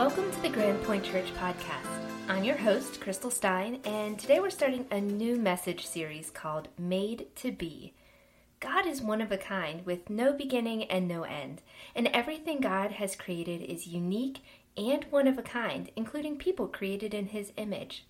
Welcome 0.00 0.32
to 0.32 0.40
the 0.40 0.48
Grand 0.48 0.82
Point 0.84 1.04
Church 1.04 1.30
podcast. 1.34 1.86
I'm 2.26 2.42
your 2.42 2.56
host, 2.56 3.02
Crystal 3.02 3.30
Stein, 3.30 3.80
and 3.84 4.18
today 4.18 4.40
we're 4.40 4.48
starting 4.48 4.86
a 4.90 4.98
new 4.98 5.36
message 5.36 5.86
series 5.86 6.30
called 6.30 6.68
Made 6.78 7.26
to 7.36 7.52
Be. 7.52 7.92
God 8.60 8.86
is 8.86 9.02
one 9.02 9.20
of 9.20 9.30
a 9.30 9.36
kind 9.36 9.84
with 9.84 10.08
no 10.08 10.32
beginning 10.32 10.84
and 10.84 11.06
no 11.06 11.24
end, 11.24 11.60
and 11.94 12.06
everything 12.14 12.62
God 12.62 12.92
has 12.92 13.14
created 13.14 13.60
is 13.60 13.88
unique 13.88 14.38
and 14.74 15.04
one 15.10 15.28
of 15.28 15.36
a 15.36 15.42
kind, 15.42 15.90
including 15.94 16.38
people 16.38 16.66
created 16.66 17.12
in 17.12 17.26
His 17.26 17.52
image. 17.58 18.06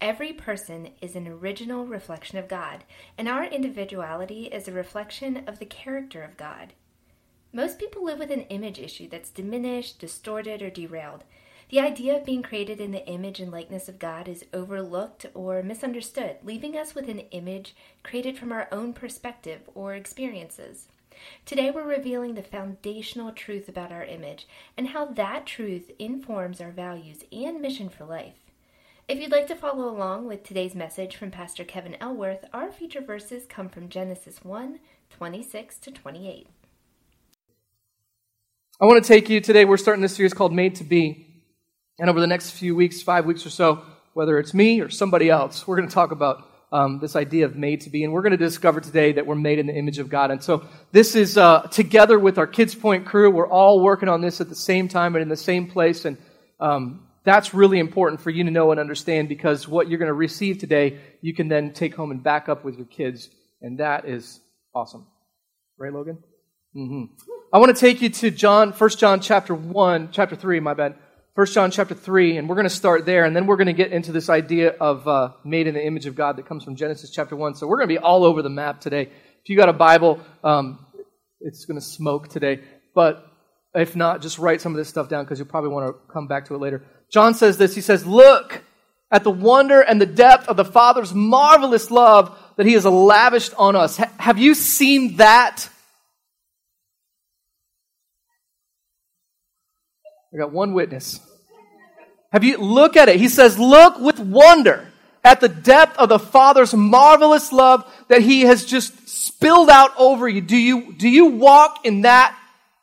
Every 0.00 0.32
person 0.32 0.90
is 1.00 1.16
an 1.16 1.26
original 1.26 1.84
reflection 1.84 2.38
of 2.38 2.46
God, 2.46 2.84
and 3.18 3.28
our 3.28 3.42
individuality 3.42 4.44
is 4.44 4.68
a 4.68 4.72
reflection 4.72 5.42
of 5.48 5.58
the 5.58 5.66
character 5.66 6.22
of 6.22 6.36
God. 6.36 6.74
Most 7.56 7.78
people 7.78 8.04
live 8.04 8.18
with 8.18 8.32
an 8.32 8.40
image 8.50 8.80
issue 8.80 9.08
that's 9.08 9.30
diminished, 9.30 10.00
distorted, 10.00 10.60
or 10.60 10.70
derailed. 10.70 11.22
The 11.68 11.78
idea 11.78 12.16
of 12.16 12.26
being 12.26 12.42
created 12.42 12.80
in 12.80 12.90
the 12.90 13.06
image 13.06 13.38
and 13.38 13.52
likeness 13.52 13.88
of 13.88 14.00
God 14.00 14.26
is 14.26 14.44
overlooked 14.52 15.26
or 15.34 15.62
misunderstood, 15.62 16.38
leaving 16.42 16.76
us 16.76 16.96
with 16.96 17.08
an 17.08 17.20
image 17.30 17.76
created 18.02 18.36
from 18.36 18.50
our 18.50 18.66
own 18.72 18.92
perspective 18.92 19.60
or 19.72 19.94
experiences. 19.94 20.88
Today, 21.46 21.70
we're 21.70 21.84
revealing 21.84 22.34
the 22.34 22.42
foundational 22.42 23.30
truth 23.30 23.68
about 23.68 23.92
our 23.92 24.04
image 24.04 24.48
and 24.76 24.88
how 24.88 25.04
that 25.04 25.46
truth 25.46 25.92
informs 25.96 26.60
our 26.60 26.72
values 26.72 27.22
and 27.30 27.60
mission 27.60 27.88
for 27.88 28.04
life. 28.04 28.34
If 29.06 29.20
you'd 29.20 29.30
like 29.30 29.46
to 29.46 29.54
follow 29.54 29.88
along 29.88 30.26
with 30.26 30.42
today's 30.42 30.74
message 30.74 31.14
from 31.14 31.30
Pastor 31.30 31.62
Kevin 31.62 31.96
Elworth, 32.00 32.46
our 32.52 32.72
feature 32.72 33.00
verses 33.00 33.46
come 33.48 33.68
from 33.68 33.88
Genesis 33.88 34.42
1 34.42 34.80
26 35.10 35.78
to 35.78 35.92
28. 35.92 36.48
I 38.80 38.86
want 38.86 39.04
to 39.04 39.06
take 39.06 39.30
you 39.30 39.40
today, 39.40 39.64
we're 39.64 39.76
starting 39.76 40.02
this 40.02 40.16
series 40.16 40.34
called 40.34 40.52
Made 40.52 40.74
to 40.76 40.84
Be. 40.84 41.44
And 42.00 42.10
over 42.10 42.20
the 42.20 42.26
next 42.26 42.50
few 42.50 42.74
weeks, 42.74 43.02
five 43.02 43.24
weeks 43.24 43.46
or 43.46 43.50
so, 43.50 43.84
whether 44.14 44.36
it's 44.40 44.52
me 44.52 44.80
or 44.80 44.90
somebody 44.90 45.30
else, 45.30 45.64
we're 45.64 45.76
going 45.76 45.88
to 45.88 45.94
talk 45.94 46.10
about 46.10 46.44
um, 46.72 46.98
this 46.98 47.14
idea 47.14 47.44
of 47.44 47.54
made 47.54 47.82
to 47.82 47.90
be. 47.90 48.02
And 48.02 48.12
we're 48.12 48.22
going 48.22 48.32
to 48.32 48.36
discover 48.36 48.80
today 48.80 49.12
that 49.12 49.28
we're 49.28 49.36
made 49.36 49.60
in 49.60 49.68
the 49.68 49.76
image 49.76 50.00
of 50.00 50.08
God. 50.08 50.32
And 50.32 50.42
so 50.42 50.66
this 50.90 51.14
is 51.14 51.38
uh, 51.38 51.68
together 51.70 52.18
with 52.18 52.36
our 52.36 52.48
Kids 52.48 52.74
Point 52.74 53.06
crew. 53.06 53.30
We're 53.30 53.48
all 53.48 53.80
working 53.80 54.08
on 54.08 54.20
this 54.20 54.40
at 54.40 54.48
the 54.48 54.56
same 54.56 54.88
time 54.88 55.14
and 55.14 55.22
in 55.22 55.28
the 55.28 55.36
same 55.36 55.68
place. 55.68 56.04
And 56.04 56.18
um, 56.58 57.06
that's 57.22 57.54
really 57.54 57.78
important 57.78 58.22
for 58.22 58.30
you 58.30 58.42
to 58.42 58.50
know 58.50 58.72
and 58.72 58.80
understand 58.80 59.28
because 59.28 59.68
what 59.68 59.88
you're 59.88 60.00
going 60.00 60.08
to 60.08 60.14
receive 60.14 60.58
today, 60.58 60.98
you 61.20 61.32
can 61.32 61.46
then 61.46 61.74
take 61.74 61.94
home 61.94 62.10
and 62.10 62.24
back 62.24 62.48
up 62.48 62.64
with 62.64 62.76
your 62.76 62.86
kids. 62.86 63.30
And 63.62 63.78
that 63.78 64.08
is 64.08 64.40
awesome. 64.74 65.06
Right, 65.78 65.92
Logan? 65.92 66.18
Mm-hmm. 66.76 67.04
I 67.52 67.58
want 67.58 67.74
to 67.74 67.80
take 67.80 68.02
you 68.02 68.10
to 68.10 68.30
John, 68.30 68.72
1 68.72 68.90
John 68.90 69.20
chapter 69.20 69.54
1, 69.54 70.08
chapter 70.10 70.34
3, 70.34 70.58
my 70.60 70.74
bad. 70.74 70.96
1 71.36 71.46
John 71.48 71.70
chapter 71.70 71.94
3, 71.94 72.36
and 72.36 72.48
we're 72.48 72.56
going 72.56 72.64
to 72.66 72.70
start 72.70 73.06
there, 73.06 73.24
and 73.24 73.34
then 73.34 73.46
we're 73.46 73.56
going 73.56 73.66
to 73.68 73.72
get 73.72 73.92
into 73.92 74.12
this 74.12 74.28
idea 74.28 74.70
of 74.70 75.06
uh, 75.06 75.32
made 75.44 75.66
in 75.66 75.74
the 75.74 75.84
image 75.84 76.06
of 76.06 76.14
God 76.14 76.36
that 76.36 76.46
comes 76.46 76.64
from 76.64 76.76
Genesis 76.76 77.10
chapter 77.10 77.36
1. 77.36 77.54
So 77.54 77.66
we're 77.66 77.76
going 77.76 77.88
to 77.88 77.94
be 77.94 77.98
all 77.98 78.24
over 78.24 78.42
the 78.42 78.50
map 78.50 78.80
today. 78.80 79.02
If 79.02 79.48
you 79.48 79.56
got 79.56 79.68
a 79.68 79.72
Bible, 79.72 80.20
um, 80.42 80.84
it's 81.40 81.64
going 81.64 81.78
to 81.78 81.84
smoke 81.84 82.28
today. 82.28 82.60
But 82.94 83.24
if 83.74 83.94
not, 83.94 84.22
just 84.22 84.38
write 84.38 84.60
some 84.60 84.72
of 84.72 84.78
this 84.78 84.88
stuff 84.88 85.08
down 85.08 85.24
because 85.24 85.38
you'll 85.38 85.48
probably 85.48 85.70
want 85.70 85.88
to 85.88 86.12
come 86.12 86.26
back 86.26 86.46
to 86.46 86.54
it 86.54 86.58
later. 86.58 86.84
John 87.12 87.34
says 87.34 87.58
this 87.58 87.74
He 87.74 87.80
says, 87.80 88.06
Look 88.06 88.62
at 89.10 89.22
the 89.22 89.30
wonder 89.30 89.80
and 89.80 90.00
the 90.00 90.06
depth 90.06 90.48
of 90.48 90.56
the 90.56 90.64
Father's 90.64 91.14
marvelous 91.14 91.90
love 91.90 92.36
that 92.56 92.66
He 92.66 92.72
has 92.72 92.84
lavished 92.84 93.54
on 93.54 93.76
us. 93.76 93.96
Have 93.96 94.38
you 94.38 94.54
seen 94.54 95.16
that? 95.16 95.68
I 100.34 100.38
got 100.38 100.52
one 100.52 100.74
witness. 100.74 101.20
Have 102.32 102.42
you 102.42 102.58
look 102.58 102.96
at 102.96 103.08
it? 103.08 103.16
He 103.16 103.28
says, 103.28 103.58
"Look 103.58 104.00
with 104.00 104.18
wonder 104.18 104.88
at 105.24 105.40
the 105.40 105.48
depth 105.48 105.96
of 105.98 106.10
the 106.10 106.18
Father's 106.18 106.74
marvelous 106.74 107.50
love 107.52 107.90
that 108.08 108.20
he 108.20 108.42
has 108.42 108.64
just 108.64 109.08
spilled 109.08 109.70
out 109.70 109.92
over 109.96 110.28
you. 110.28 110.40
Do 110.40 110.56
you 110.56 110.92
do 110.92 111.08
you 111.08 111.26
walk 111.26 111.86
in 111.86 112.02
that 112.02 112.36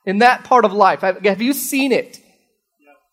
in 0.06 0.20
that 0.20 0.44
part 0.44 0.66
of 0.66 0.74
life? 0.74 1.02
Have, 1.02 1.24
have 1.24 1.42
you 1.42 1.53
seen 1.53 1.92
it? 1.92 2.20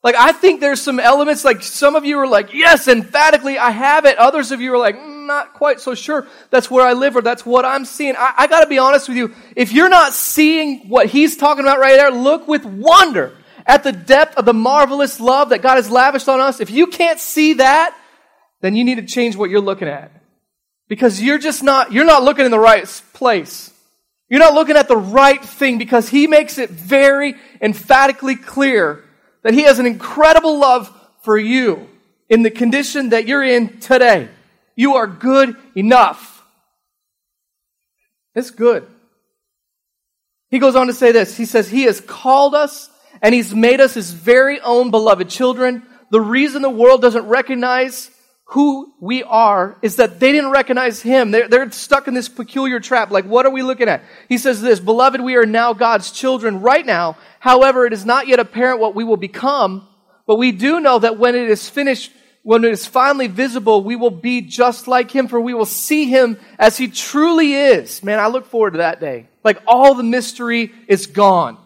Like 0.02 0.14
I 0.14 0.32
think 0.32 0.60
there's 0.60 0.80
some 0.80 0.98
elements 0.98 1.44
like 1.44 1.62
some 1.62 1.96
of 1.96 2.04
you 2.04 2.18
are 2.18 2.26
like, 2.26 2.54
"Yes, 2.54 2.88
emphatically 2.88 3.58
I 3.58 3.70
have 3.70 4.06
it." 4.06 4.16
Others 4.16 4.52
of 4.52 4.60
you 4.60 4.72
are 4.72 4.78
like, 4.78 4.96
mm, 4.96 5.26
"Not 5.26 5.54
quite 5.54 5.80
so 5.80 5.94
sure 5.94 6.26
that's 6.50 6.70
where 6.70 6.86
I 6.86 6.94
live 6.94 7.16
or 7.16 7.20
that's 7.20 7.44
what 7.44 7.64
I'm 7.64 7.84
seeing." 7.84 8.14
I, 8.16 8.32
I 8.38 8.46
got 8.46 8.60
to 8.60 8.68
be 8.68 8.78
honest 8.78 9.08
with 9.08 9.18
you. 9.18 9.34
If 9.56 9.72
you're 9.72 9.88
not 9.88 10.14
seeing 10.14 10.88
what 10.88 11.08
he's 11.08 11.36
talking 11.36 11.64
about 11.64 11.80
right 11.80 11.96
there, 11.96 12.12
look 12.12 12.46
with 12.46 12.64
wonder 12.64 13.37
at 13.68 13.84
the 13.84 13.92
depth 13.92 14.38
of 14.38 14.46
the 14.46 14.54
marvelous 14.54 15.20
love 15.20 15.50
that 15.50 15.60
God 15.60 15.76
has 15.76 15.90
lavished 15.90 16.28
on 16.28 16.40
us, 16.40 16.58
if 16.58 16.70
you 16.70 16.86
can't 16.86 17.20
see 17.20 17.52
that, 17.54 17.94
then 18.62 18.74
you 18.74 18.82
need 18.82 18.94
to 18.94 19.06
change 19.06 19.36
what 19.36 19.50
you're 19.50 19.60
looking 19.60 19.86
at. 19.88 20.10
Because 20.88 21.22
you're 21.22 21.38
just 21.38 21.62
not, 21.62 21.92
you're 21.92 22.06
not 22.06 22.24
looking 22.24 22.46
in 22.46 22.50
the 22.50 22.58
right 22.58 22.86
place. 23.12 23.70
You're 24.30 24.40
not 24.40 24.54
looking 24.54 24.76
at 24.76 24.88
the 24.88 24.96
right 24.96 25.44
thing 25.44 25.76
because 25.76 26.08
He 26.08 26.26
makes 26.26 26.56
it 26.56 26.70
very 26.70 27.34
emphatically 27.60 28.36
clear 28.36 29.04
that 29.42 29.52
He 29.52 29.62
has 29.64 29.78
an 29.78 29.86
incredible 29.86 30.58
love 30.58 30.90
for 31.20 31.36
you 31.36 31.88
in 32.30 32.42
the 32.42 32.50
condition 32.50 33.10
that 33.10 33.28
you're 33.28 33.44
in 33.44 33.80
today. 33.80 34.28
You 34.76 34.94
are 34.94 35.06
good 35.06 35.56
enough. 35.74 36.42
It's 38.34 38.50
good. 38.50 38.86
He 40.50 40.58
goes 40.58 40.74
on 40.74 40.86
to 40.86 40.94
say 40.94 41.12
this. 41.12 41.36
He 41.36 41.44
says, 41.44 41.68
He 41.68 41.82
has 41.82 42.00
called 42.00 42.54
us 42.54 42.88
and 43.22 43.34
He's 43.34 43.54
made 43.54 43.80
us 43.80 43.94
His 43.94 44.12
very 44.12 44.60
own 44.60 44.90
beloved 44.90 45.28
children. 45.28 45.82
The 46.10 46.20
reason 46.20 46.62
the 46.62 46.70
world 46.70 47.02
doesn't 47.02 47.26
recognize 47.26 48.10
who 48.52 48.94
we 48.98 49.22
are 49.22 49.76
is 49.82 49.96
that 49.96 50.20
they 50.20 50.32
didn't 50.32 50.50
recognize 50.50 51.02
Him. 51.02 51.30
They're, 51.30 51.48
they're 51.48 51.70
stuck 51.70 52.08
in 52.08 52.14
this 52.14 52.28
peculiar 52.30 52.80
trap. 52.80 53.10
Like, 53.10 53.26
what 53.26 53.44
are 53.44 53.50
we 53.50 53.62
looking 53.62 53.88
at? 53.88 54.02
He 54.28 54.38
says 54.38 54.62
this, 54.62 54.80
Beloved, 54.80 55.20
we 55.20 55.36
are 55.36 55.44
now 55.44 55.74
God's 55.74 56.10
children 56.10 56.60
right 56.60 56.84
now. 56.84 57.18
However, 57.40 57.84
it 57.84 57.92
is 57.92 58.06
not 58.06 58.26
yet 58.26 58.40
apparent 58.40 58.80
what 58.80 58.94
we 58.94 59.04
will 59.04 59.18
become, 59.18 59.86
but 60.26 60.36
we 60.36 60.52
do 60.52 60.80
know 60.80 60.98
that 60.98 61.18
when 61.18 61.34
it 61.34 61.50
is 61.50 61.68
finished, 61.68 62.10
when 62.42 62.64
it 62.64 62.72
is 62.72 62.86
finally 62.86 63.26
visible, 63.26 63.84
we 63.84 63.96
will 63.96 64.10
be 64.10 64.40
just 64.40 64.88
like 64.88 65.10
him, 65.10 65.28
for 65.28 65.38
we 65.38 65.52
will 65.52 65.66
see 65.66 66.06
him 66.06 66.38
as 66.58 66.78
he 66.78 66.88
truly 66.88 67.52
is. 67.52 68.02
Man, 68.02 68.18
I 68.18 68.28
look 68.28 68.46
forward 68.46 68.72
to 68.72 68.78
that 68.78 68.98
day. 68.98 69.28
Like 69.44 69.62
all 69.66 69.94
the 69.94 70.02
mystery 70.02 70.72
is 70.86 71.06
gone. 71.06 71.58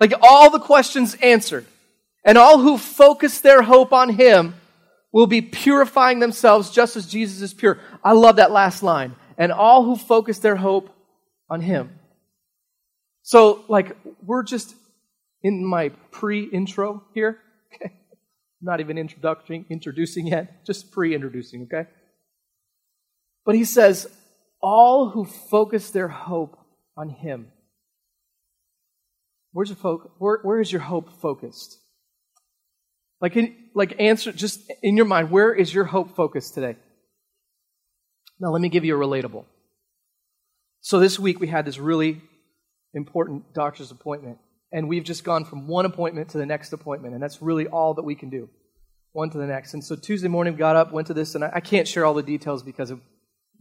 Like 0.00 0.12
all 0.20 0.50
the 0.50 0.60
questions 0.60 1.14
answered. 1.22 1.66
And 2.24 2.36
all 2.36 2.58
who 2.58 2.76
focus 2.76 3.40
their 3.40 3.62
hope 3.62 3.92
on 3.92 4.10
Him 4.10 4.54
will 5.12 5.26
be 5.26 5.40
purifying 5.40 6.18
themselves 6.18 6.70
just 6.70 6.96
as 6.96 7.06
Jesus 7.06 7.40
is 7.40 7.54
pure. 7.54 7.78
I 8.02 8.12
love 8.12 8.36
that 8.36 8.50
last 8.50 8.82
line. 8.82 9.14
And 9.38 9.52
all 9.52 9.84
who 9.84 9.96
focus 9.96 10.38
their 10.40 10.56
hope 10.56 10.90
on 11.48 11.60
Him. 11.60 11.98
So, 13.22 13.64
like, 13.68 13.96
we're 14.22 14.42
just 14.42 14.74
in 15.42 15.64
my 15.64 15.90
pre 16.10 16.44
intro 16.44 17.04
here. 17.14 17.38
Okay. 17.74 17.92
Not 18.60 18.80
even 18.80 18.98
introducing, 18.98 19.66
introducing 19.70 20.26
yet, 20.26 20.66
just 20.66 20.90
pre 20.90 21.14
introducing, 21.14 21.68
okay? 21.72 21.88
But 23.44 23.54
he 23.54 23.64
says, 23.64 24.08
all 24.60 25.10
who 25.10 25.24
focus 25.24 25.90
their 25.90 26.08
hope 26.08 26.58
on 26.96 27.08
Him 27.08 27.52
Where's 29.56 29.70
your 29.70 29.76
fo- 29.76 30.10
where, 30.18 30.40
where 30.42 30.60
is 30.60 30.70
your 30.70 30.82
hope 30.82 31.18
focused? 31.22 31.78
Like, 33.22 33.36
in, 33.36 33.56
like 33.74 33.98
answer 33.98 34.30
just 34.30 34.70
in 34.82 34.98
your 34.98 35.06
mind, 35.06 35.30
where 35.30 35.54
is 35.54 35.72
your 35.72 35.86
hope 35.86 36.14
focused 36.14 36.52
today? 36.52 36.76
Now, 38.38 38.50
let 38.50 38.60
me 38.60 38.68
give 38.68 38.84
you 38.84 38.94
a 38.94 38.98
relatable. 38.98 39.46
So 40.82 40.98
this 40.98 41.18
week 41.18 41.40
we 41.40 41.46
had 41.46 41.64
this 41.64 41.78
really 41.78 42.20
important 42.92 43.54
doctor's 43.54 43.90
appointment, 43.90 44.36
and 44.72 44.90
we've 44.90 45.04
just 45.04 45.24
gone 45.24 45.46
from 45.46 45.66
one 45.66 45.86
appointment 45.86 46.28
to 46.32 46.38
the 46.38 46.44
next 46.44 46.74
appointment, 46.74 47.14
and 47.14 47.22
that's 47.22 47.40
really 47.40 47.66
all 47.66 47.94
that 47.94 48.02
we 48.04 48.14
can 48.14 48.28
do, 48.28 48.50
one 49.12 49.30
to 49.30 49.38
the 49.38 49.46
next. 49.46 49.72
And 49.72 49.82
so 49.82 49.96
Tuesday 49.96 50.28
morning 50.28 50.56
got 50.56 50.76
up, 50.76 50.92
went 50.92 51.06
to 51.06 51.14
this, 51.14 51.34
and 51.34 51.42
I, 51.42 51.52
I 51.54 51.60
can't 51.60 51.88
share 51.88 52.04
all 52.04 52.12
the 52.12 52.22
details 52.22 52.62
because 52.62 52.90
it 52.90 52.98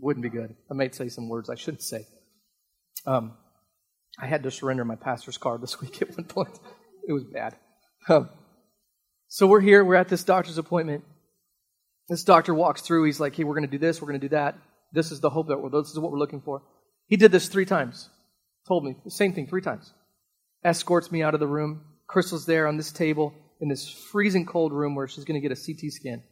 wouldn't 0.02 0.24
be 0.24 0.30
good. 0.30 0.58
I 0.70 0.74
might 0.74 0.94
say 0.94 1.08
some 1.08 1.30
words 1.30 1.50
I 1.50 1.56
shouldn't 1.56 1.84
say. 1.84 2.06
Um, 3.06 3.38
I 4.20 4.28
had 4.28 4.44
to 4.44 4.52
surrender 4.52 4.86
my 4.86 4.96
pastor's 4.96 5.38
car 5.38 5.58
this 5.58 5.82
week 5.82 6.02
at 6.02 6.18
one 6.18 6.26
point. 6.26 6.60
It 7.08 7.14
was 7.14 7.24
bad. 7.24 7.56
Um, 8.08 8.30
so 9.28 9.48
we're 9.48 9.62
here, 9.62 9.84
we're 9.84 9.96
at 9.96 10.08
this 10.08 10.24
doctor's 10.24 10.58
appointment. 10.58 11.04
This 12.08 12.24
doctor 12.24 12.54
walks 12.54 12.82
through, 12.82 13.06
he's 13.06 13.20
like, 13.20 13.36
hey, 13.36 13.44
we're 13.44 13.56
going 13.56 13.68
to 13.68 13.72
do 13.72 13.80
this, 13.80 14.02
we're 14.02 14.08
going 14.08 14.20
to 14.20 14.28
do 14.28 14.36
that. 14.36 14.56
This 14.94 15.12
is 15.12 15.20
the 15.20 15.30
hope 15.30 15.48
that 15.48 15.58
we're, 15.58 15.70
this 15.70 15.90
is 15.90 16.00
what 16.00 16.12
we're 16.12 16.20
looking 16.20 16.42
for. 16.42 16.62
He 17.08 17.18
did 17.18 17.32
this 17.32 17.48
three 17.48 17.66
times. 17.66 18.10
Told 18.68 18.84
me 18.84 18.96
the 19.04 19.12
same 19.12 19.34
thing 19.34 19.48
three 19.48 19.62
times. 19.62 19.92
Escorts 20.64 21.12
me 21.12 21.22
out 21.22 21.34
of 21.34 21.40
the 21.40 21.48
room. 21.48 21.82
Crystal's 22.08 22.46
there 22.46 22.68
on 22.68 22.78
this 22.78 22.92
table 22.92 23.34
in 23.62 23.70
this 23.70 23.90
freezing 23.90 24.46
cold 24.46 24.74
room 24.74 24.96
where 24.96 25.08
she's 25.08 25.26
going 25.26 25.40
to 25.40 25.48
get 25.48 25.58
a 25.58 25.62
CT 25.62 25.92
scan. 25.92 26.24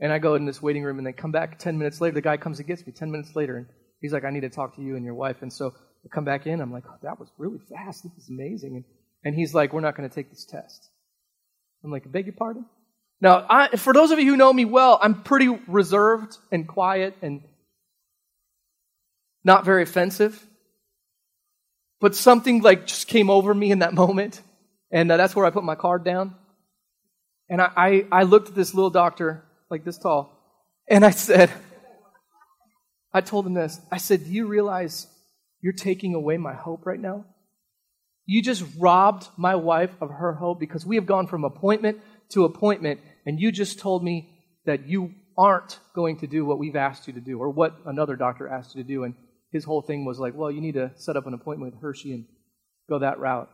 And 0.00 0.12
I 0.12 0.18
go 0.18 0.34
in 0.34 0.44
this 0.44 0.62
waiting 0.62 0.84
room 0.84 0.98
and 0.98 1.06
they 1.06 1.12
come 1.12 1.32
back 1.32 1.58
10 1.58 1.78
minutes 1.78 2.00
later. 2.00 2.14
The 2.14 2.20
guy 2.20 2.36
comes 2.36 2.58
and 2.58 2.68
gets 2.68 2.86
me 2.86 2.92
10 2.92 3.10
minutes 3.10 3.34
later 3.34 3.56
and 3.56 3.66
he's 4.00 4.12
like, 4.12 4.24
I 4.24 4.30
need 4.30 4.40
to 4.40 4.50
talk 4.50 4.76
to 4.76 4.82
you 4.82 4.96
and 4.96 5.04
your 5.04 5.14
wife. 5.14 5.42
And 5.42 5.52
so 5.52 5.74
I 6.08 6.14
come 6.14 6.24
back 6.24 6.46
in. 6.46 6.60
I'm 6.60 6.72
like, 6.72 6.84
oh, 6.88 6.96
that 7.02 7.20
was 7.20 7.28
really 7.38 7.58
fast. 7.70 8.02
This 8.02 8.24
is 8.24 8.30
amazing. 8.30 8.76
And, 8.76 8.84
and 9.24 9.34
he's 9.34 9.54
like, 9.54 9.72
we're 9.72 9.80
not 9.80 9.96
going 9.96 10.08
to 10.08 10.14
take 10.14 10.30
this 10.30 10.44
test. 10.44 10.88
I'm 11.84 11.90
like, 11.90 12.10
beg 12.10 12.26
your 12.26 12.34
pardon? 12.34 12.64
Now, 13.20 13.44
I, 13.48 13.76
for 13.76 13.92
those 13.92 14.10
of 14.10 14.18
you 14.18 14.30
who 14.30 14.36
know 14.36 14.52
me 14.52 14.64
well, 14.64 14.98
I'm 15.02 15.22
pretty 15.22 15.48
reserved 15.66 16.36
and 16.50 16.66
quiet 16.66 17.16
and 17.20 17.42
not 19.44 19.64
very 19.64 19.82
offensive. 19.82 20.44
But 22.00 22.14
something 22.14 22.62
like 22.62 22.86
just 22.86 23.08
came 23.08 23.28
over 23.28 23.52
me 23.52 23.70
in 23.70 23.80
that 23.80 23.92
moment. 23.92 24.40
And 24.90 25.10
uh, 25.12 25.16
that's 25.16 25.36
where 25.36 25.44
I 25.44 25.50
put 25.50 25.64
my 25.64 25.74
card 25.74 26.04
down. 26.04 26.34
And 27.50 27.60
I, 27.60 27.70
I, 27.76 28.06
I 28.12 28.22
looked 28.22 28.48
at 28.48 28.54
this 28.54 28.72
little 28.72 28.90
doctor, 28.90 29.44
like 29.70 29.84
this 29.84 29.98
tall, 29.98 30.34
and 30.88 31.04
I 31.04 31.10
said, 31.10 31.50
I 33.12 33.20
told 33.20 33.46
him 33.46 33.54
this. 33.54 33.80
I 33.90 33.96
said, 33.98 34.24
Do 34.24 34.30
you 34.30 34.46
realize 34.46 35.06
you're 35.60 35.72
taking 35.72 36.14
away 36.14 36.36
my 36.36 36.54
hope 36.54 36.86
right 36.86 37.00
now? 37.00 37.24
You 38.26 38.42
just 38.42 38.64
robbed 38.78 39.26
my 39.36 39.54
wife 39.54 39.90
of 40.00 40.10
her 40.10 40.34
hope 40.34 40.60
because 40.60 40.84
we 40.84 40.96
have 40.96 41.06
gone 41.06 41.26
from 41.26 41.44
appointment 41.44 42.00
to 42.30 42.44
appointment, 42.44 43.00
and 43.24 43.40
you 43.40 43.50
just 43.50 43.78
told 43.78 44.04
me 44.04 44.28
that 44.66 44.86
you 44.86 45.14
aren't 45.38 45.78
going 45.94 46.18
to 46.18 46.26
do 46.26 46.44
what 46.44 46.58
we've 46.58 46.76
asked 46.76 47.06
you 47.06 47.14
to 47.14 47.20
do 47.20 47.38
or 47.38 47.48
what 47.48 47.74
another 47.86 48.16
doctor 48.16 48.48
asked 48.48 48.74
you 48.74 48.82
to 48.82 48.88
do. 48.88 49.04
And 49.04 49.14
his 49.52 49.64
whole 49.64 49.80
thing 49.80 50.04
was 50.04 50.18
like, 50.18 50.34
well, 50.34 50.50
you 50.50 50.60
need 50.60 50.74
to 50.74 50.90
set 50.96 51.16
up 51.16 51.26
an 51.26 51.32
appointment 51.32 51.72
with 51.72 51.80
Hershey 51.80 52.12
and 52.12 52.26
go 52.88 52.98
that 52.98 53.18
route. 53.18 53.48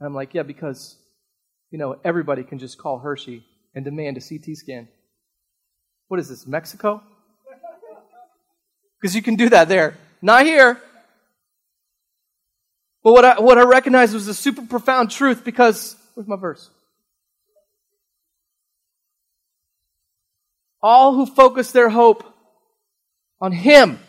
And 0.00 0.06
I'm 0.06 0.14
like, 0.14 0.34
yeah, 0.34 0.42
because, 0.42 0.96
you 1.70 1.78
know, 1.78 1.96
everybody 2.04 2.42
can 2.42 2.58
just 2.58 2.78
call 2.78 2.98
Hershey 2.98 3.44
and 3.74 3.84
demand 3.84 4.16
a 4.16 4.20
CT 4.20 4.56
scan. 4.56 4.88
What 6.08 6.18
is 6.20 6.28
this, 6.28 6.46
Mexico? 6.46 7.02
Because 9.00 9.14
you 9.14 9.20
can 9.20 9.36
do 9.36 9.50
that 9.50 9.68
there. 9.68 9.98
Not 10.22 10.46
here. 10.46 10.80
But 13.04 13.12
what 13.12 13.24
I, 13.24 13.40
what 13.40 13.58
I 13.58 13.62
recognized 13.62 14.14
was 14.14 14.26
a 14.26 14.34
super 14.34 14.62
profound 14.62 15.10
truth 15.10 15.44
because, 15.44 15.94
where's 16.14 16.26
my 16.26 16.36
verse? 16.36 16.68
All 20.82 21.14
who 21.14 21.26
focus 21.26 21.70
their 21.70 21.88
hope 21.88 22.24
on 23.40 23.52
Him 23.52 24.00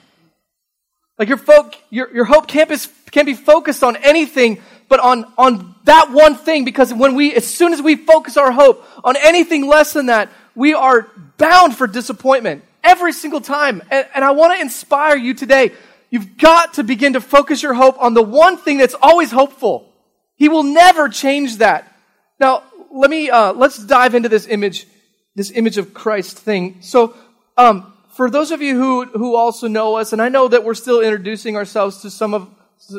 like 1.17 1.29
your, 1.29 1.37
folk, 1.37 1.75
your, 1.89 2.13
your 2.13 2.25
hope 2.25 2.47
can't 2.47 2.67
be, 2.67 2.75
can't 3.11 3.25
be 3.25 3.35
focused 3.35 3.83
on 3.83 3.95
anything 3.97 4.61
but 4.89 4.99
on, 4.99 5.31
on 5.37 5.75
that 5.85 6.11
one 6.11 6.35
thing 6.35 6.65
because 6.65 6.93
when 6.93 7.15
we, 7.15 7.33
as 7.33 7.47
soon 7.47 7.71
as 7.73 7.81
we 7.81 7.95
focus 7.95 8.37
our 8.37 8.51
hope 8.51 8.85
on 9.03 9.15
anything 9.17 9.65
less 9.65 9.93
than 9.93 10.07
that, 10.07 10.29
we 10.55 10.73
are 10.73 11.09
bound 11.37 11.75
for 11.75 11.87
disappointment 11.87 12.63
every 12.83 13.13
single 13.13 13.41
time. 13.41 13.81
And, 13.89 14.07
and 14.13 14.25
I 14.25 14.31
want 14.31 14.55
to 14.55 14.61
inspire 14.61 15.15
you 15.15 15.33
today. 15.33 15.71
You've 16.09 16.37
got 16.37 16.75
to 16.75 16.83
begin 16.83 17.13
to 17.13 17.21
focus 17.21 17.63
your 17.63 17.73
hope 17.73 18.01
on 18.01 18.13
the 18.13 18.21
one 18.21 18.57
thing 18.57 18.77
that's 18.77 18.95
always 19.01 19.31
hopeful. 19.31 19.91
He 20.35 20.49
will 20.49 20.63
never 20.63 21.09
change 21.09 21.57
that. 21.57 21.91
Now, 22.39 22.63
let 22.91 23.09
me, 23.09 23.29
uh, 23.29 23.53
let's 23.53 23.77
dive 23.77 24.15
into 24.15 24.29
this 24.29 24.47
image, 24.47 24.87
this 25.35 25.51
image 25.51 25.77
of 25.77 25.93
Christ 25.93 26.37
thing. 26.37 26.77
So, 26.81 27.15
um, 27.57 27.93
for 28.15 28.29
those 28.29 28.51
of 28.51 28.61
you 28.61 28.77
who, 28.77 29.05
who 29.05 29.35
also 29.35 29.67
know 29.67 29.95
us, 29.95 30.13
and 30.13 30.21
I 30.21 30.29
know 30.29 30.47
that 30.47 30.63
we're 30.63 30.73
still 30.73 31.01
introducing 31.01 31.57
ourselves 31.57 32.01
to 32.03 32.09
some 32.09 32.33
of, 32.33 32.49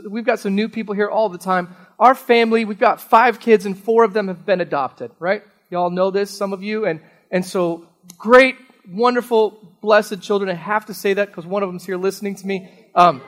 we've 0.08 0.26
got 0.26 0.40
some 0.40 0.54
new 0.54 0.68
people 0.68 0.94
here 0.94 1.08
all 1.08 1.30
the 1.30 1.38
time. 1.38 1.74
Our 1.98 2.14
family, 2.14 2.66
we've 2.66 2.78
got 2.78 3.00
five 3.00 3.40
kids, 3.40 3.64
and 3.64 3.78
four 3.78 4.04
of 4.04 4.12
them 4.12 4.28
have 4.28 4.44
been 4.44 4.60
adopted, 4.60 5.10
right? 5.18 5.42
Y'all 5.70 5.88
know 5.88 6.10
this, 6.10 6.30
some 6.30 6.52
of 6.52 6.62
you, 6.62 6.84
and, 6.84 7.00
and 7.30 7.44
so 7.44 7.86
great, 8.18 8.56
wonderful, 8.90 9.58
blessed 9.86 10.20
children. 10.20 10.50
I 10.50 10.54
have 10.54 10.86
to 10.86 10.94
say 10.94 11.14
that 11.14 11.28
because 11.28 11.46
one 11.46 11.62
of 11.62 11.68
them's 11.68 11.86
here 11.86 11.96
listening 11.96 12.34
to 12.34 12.46
me. 12.46 12.68
Um, 12.96 13.22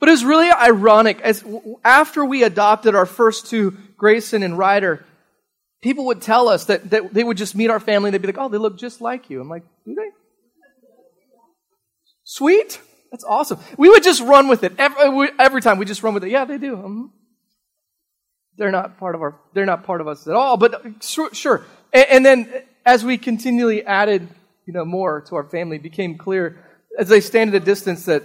but 0.00 0.08
it 0.08 0.12
was 0.12 0.24
really 0.24 0.50
ironic 0.50 1.20
as 1.20 1.44
after 1.84 2.24
we 2.24 2.42
adopted 2.42 2.96
our 2.96 3.06
first 3.06 3.46
two, 3.46 3.76
Grayson 3.96 4.42
and 4.42 4.58
Ryder, 4.58 5.04
people 5.80 6.06
would 6.06 6.20
tell 6.20 6.48
us 6.48 6.64
that, 6.64 6.90
that 6.90 7.14
they 7.14 7.22
would 7.22 7.36
just 7.36 7.54
meet 7.54 7.70
our 7.70 7.78
family 7.78 8.08
and 8.08 8.14
they'd 8.14 8.20
be 8.20 8.26
like, 8.26 8.36
oh, 8.36 8.48
they 8.48 8.58
look 8.58 8.76
just 8.76 9.00
like 9.00 9.30
you. 9.30 9.40
I'm 9.40 9.48
like, 9.48 9.62
do 9.86 9.94
they? 9.94 10.10
Sweet? 12.24 12.80
That's 13.12 13.24
awesome. 13.24 13.60
We 13.78 13.88
would 13.88 14.02
just 14.02 14.22
run 14.22 14.48
with 14.48 14.64
it. 14.64 14.72
Every, 14.76 15.30
every 15.38 15.62
time 15.62 15.78
we 15.78 15.84
just 15.84 16.02
run 16.02 16.14
with 16.14 16.24
it. 16.24 16.30
Yeah, 16.30 16.46
they 16.46 16.58
do. 16.58 16.76
Mm-hmm. 16.76 17.04
They're 18.56 18.72
not 18.72 18.98
part 18.98 19.14
of 19.14 19.22
our, 19.22 19.40
they're 19.52 19.66
not 19.66 19.84
part 19.84 20.00
of 20.00 20.08
us 20.08 20.26
at 20.26 20.34
all, 20.34 20.56
but 20.56 20.82
sure. 21.04 21.32
sure. 21.32 21.64
And, 21.92 22.06
and 22.10 22.26
then 22.26 22.62
as 22.84 23.04
we 23.04 23.18
continually 23.18 23.84
added, 23.84 24.28
you 24.66 24.72
know, 24.72 24.84
more 24.84 25.20
to 25.22 25.36
our 25.36 25.44
family, 25.44 25.78
became 25.78 26.16
clear 26.16 26.64
as 26.98 27.08
they 27.08 27.20
stand 27.20 27.54
at 27.54 27.62
a 27.62 27.64
distance 27.64 28.04
that 28.06 28.24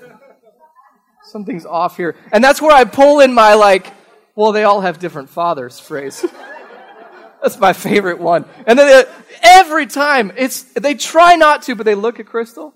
something's 1.23 1.65
off 1.65 1.97
here. 1.97 2.15
And 2.31 2.43
that's 2.43 2.61
where 2.61 2.75
I 2.75 2.83
pull 2.85 3.19
in 3.19 3.33
my 3.33 3.55
like, 3.55 3.93
well, 4.35 4.51
they 4.51 4.63
all 4.63 4.81
have 4.81 4.99
different 4.99 5.29
fathers 5.29 5.79
phrase. 5.79 6.25
That's 7.41 7.57
my 7.57 7.71
favorite 7.71 8.19
one. 8.19 8.43
And 8.67 8.77
then 8.77 8.87
they, 8.87 9.11
every 9.41 9.85
time 9.85 10.33
it's 10.35 10.63
they 10.73 10.93
try 10.93 11.35
not 11.35 11.61
to, 11.63 11.75
but 11.75 11.85
they 11.85 11.95
look 11.95 12.19
at 12.19 12.25
Crystal 12.25 12.73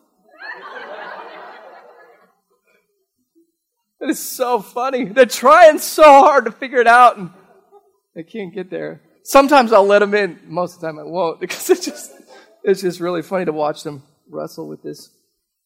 It 4.03 4.09
is 4.09 4.19
so 4.19 4.59
funny. 4.59 5.05
They're 5.05 5.25
trying 5.25 5.79
so 5.79 6.03
hard 6.03 6.43
to 6.43 6.51
figure 6.51 6.79
it 6.79 6.87
out 6.87 7.17
and 7.17 7.29
they 8.13 8.23
can't 8.23 8.53
get 8.53 8.69
there. 8.69 9.01
Sometimes 9.23 9.71
I'll 9.71 9.85
let 9.85 9.99
them 9.99 10.13
in. 10.13 10.39
Most 10.45 10.75
of 10.75 10.81
the 10.81 10.87
time 10.87 10.99
I 10.99 11.03
won't 11.03 11.39
because 11.39 11.69
it's 11.69 11.85
just, 11.85 12.11
it's 12.63 12.81
just 12.81 12.99
really 12.99 13.21
funny 13.21 13.45
to 13.45 13.53
watch 13.53 13.83
them 13.83 14.03
wrestle 14.29 14.67
with 14.67 14.81
this 14.81 15.09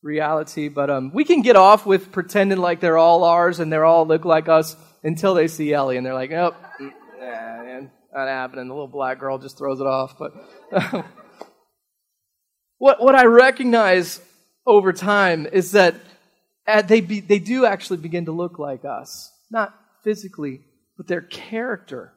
reality. 0.02 0.68
But 0.68 0.90
um, 0.90 1.12
we 1.14 1.24
can 1.24 1.42
get 1.42 1.56
off 1.56 1.86
with 1.86 2.12
pretending 2.12 2.58
like 2.58 2.80
they're 2.80 2.98
all 2.98 3.24
ours 3.24 3.60
and 3.60 3.72
they 3.72 3.78
all 3.78 4.06
look 4.06 4.26
like 4.26 4.50
us 4.50 4.76
until 5.04 5.34
they 5.34 5.48
see 5.48 5.74
Ellie 5.74 5.98
and 5.98 6.06
they're 6.06 6.14
like, 6.14 6.32
nope, 6.32 6.56
nah, 6.80 7.64
man, 7.64 7.92
not 8.14 8.28
happening. 8.28 8.68
The 8.68 8.74
little 8.74 8.88
black 8.88 9.20
girl 9.20 9.38
just 9.38 9.58
throws 9.58 9.80
it 9.80 9.88
off. 9.88 10.18
But 10.18 10.34
what, 12.78 13.02
what 13.02 13.16
I 13.16 13.26
recognize 13.26 14.22
over 14.66 14.92
time 14.92 15.46
is 15.46 15.72
that 15.72 15.96
they, 16.88 17.02
be, 17.02 17.20
they 17.20 17.40
do 17.40 17.66
actually 17.66 17.98
begin 17.98 18.26
to 18.26 18.32
look 18.32 18.60
like 18.60 18.84
us. 18.86 19.32
Not 19.50 19.74
physically, 20.04 20.62
but 20.98 21.08
their 21.08 21.22
character 21.22 22.14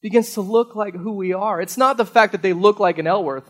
begins 0.00 0.34
to 0.34 0.40
look 0.40 0.74
like 0.74 0.94
who 0.94 1.12
we 1.12 1.32
are. 1.32 1.60
It's 1.60 1.76
not 1.76 1.96
the 1.96 2.06
fact 2.06 2.32
that 2.32 2.42
they 2.42 2.52
look 2.52 2.80
like 2.80 2.98
an 2.98 3.06
Elworth, 3.06 3.48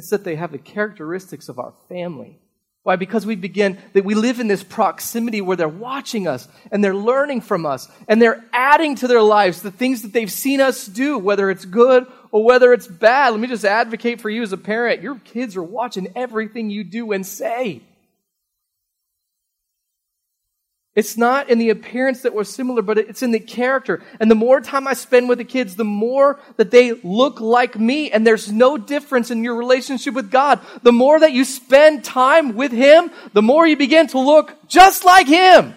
it's 0.00 0.08
that 0.08 0.24
they 0.24 0.34
have 0.36 0.50
the 0.50 0.56
characteristics 0.56 1.50
of 1.50 1.58
our 1.58 1.74
family. 1.90 2.38
Why? 2.84 2.96
Because 2.96 3.26
we 3.26 3.36
begin, 3.36 3.76
that 3.92 4.06
we 4.06 4.14
live 4.14 4.40
in 4.40 4.48
this 4.48 4.62
proximity 4.62 5.42
where 5.42 5.58
they're 5.58 5.68
watching 5.68 6.26
us 6.26 6.48
and 6.72 6.82
they're 6.82 6.96
learning 6.96 7.42
from 7.42 7.66
us 7.66 7.86
and 8.08 8.20
they're 8.20 8.42
adding 8.50 8.94
to 8.96 9.08
their 9.08 9.20
lives 9.20 9.60
the 9.60 9.70
things 9.70 10.00
that 10.00 10.14
they've 10.14 10.32
seen 10.32 10.62
us 10.62 10.86
do, 10.86 11.18
whether 11.18 11.50
it's 11.50 11.66
good 11.66 12.06
or 12.30 12.42
whether 12.42 12.72
it's 12.72 12.86
bad. 12.86 13.32
Let 13.32 13.40
me 13.40 13.48
just 13.48 13.66
advocate 13.66 14.22
for 14.22 14.30
you 14.30 14.40
as 14.40 14.54
a 14.54 14.56
parent. 14.56 15.02
Your 15.02 15.16
kids 15.16 15.54
are 15.54 15.62
watching 15.62 16.10
everything 16.16 16.70
you 16.70 16.82
do 16.82 17.12
and 17.12 17.26
say. 17.26 17.82
It's 20.96 21.16
not 21.16 21.48
in 21.48 21.58
the 21.58 21.70
appearance 21.70 22.22
that 22.22 22.34
we're 22.34 22.42
similar, 22.42 22.82
but 22.82 22.98
it's 22.98 23.22
in 23.22 23.30
the 23.30 23.38
character. 23.38 24.02
And 24.18 24.28
the 24.28 24.34
more 24.34 24.60
time 24.60 24.88
I 24.88 24.94
spend 24.94 25.28
with 25.28 25.38
the 25.38 25.44
kids, 25.44 25.76
the 25.76 25.84
more 25.84 26.40
that 26.56 26.72
they 26.72 26.92
look 26.92 27.40
like 27.40 27.78
me. 27.78 28.10
And 28.10 28.26
there's 28.26 28.50
no 28.50 28.76
difference 28.76 29.30
in 29.30 29.44
your 29.44 29.54
relationship 29.54 30.14
with 30.14 30.32
God. 30.32 30.60
The 30.82 30.90
more 30.90 31.20
that 31.20 31.32
you 31.32 31.44
spend 31.44 32.02
time 32.02 32.56
with 32.56 32.72
Him, 32.72 33.12
the 33.32 33.42
more 33.42 33.66
you 33.66 33.76
begin 33.76 34.08
to 34.08 34.18
look 34.18 34.52
just 34.66 35.04
like 35.04 35.28
Him. 35.28 35.74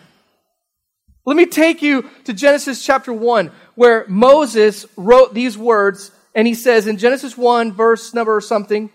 Let 1.25 1.38
me 1.38 1.46
take 1.46 1.84
you 1.84 2.10
to 2.25 2.34
Genesis 2.34 2.84
chapter 2.84 3.13
1, 3.13 3.51
where 3.75 4.05
Moses 4.08 4.86
wrote 4.98 5.36
these 5.36 5.58
words. 5.58 6.12
And 6.36 6.48
he 6.48 6.55
says 6.55 6.88
in 6.88 6.98
Genesis 6.98 7.38
1, 7.38 7.74
verse 7.74 8.15
number 8.15 8.36
or 8.36 8.41
something, 8.41 8.89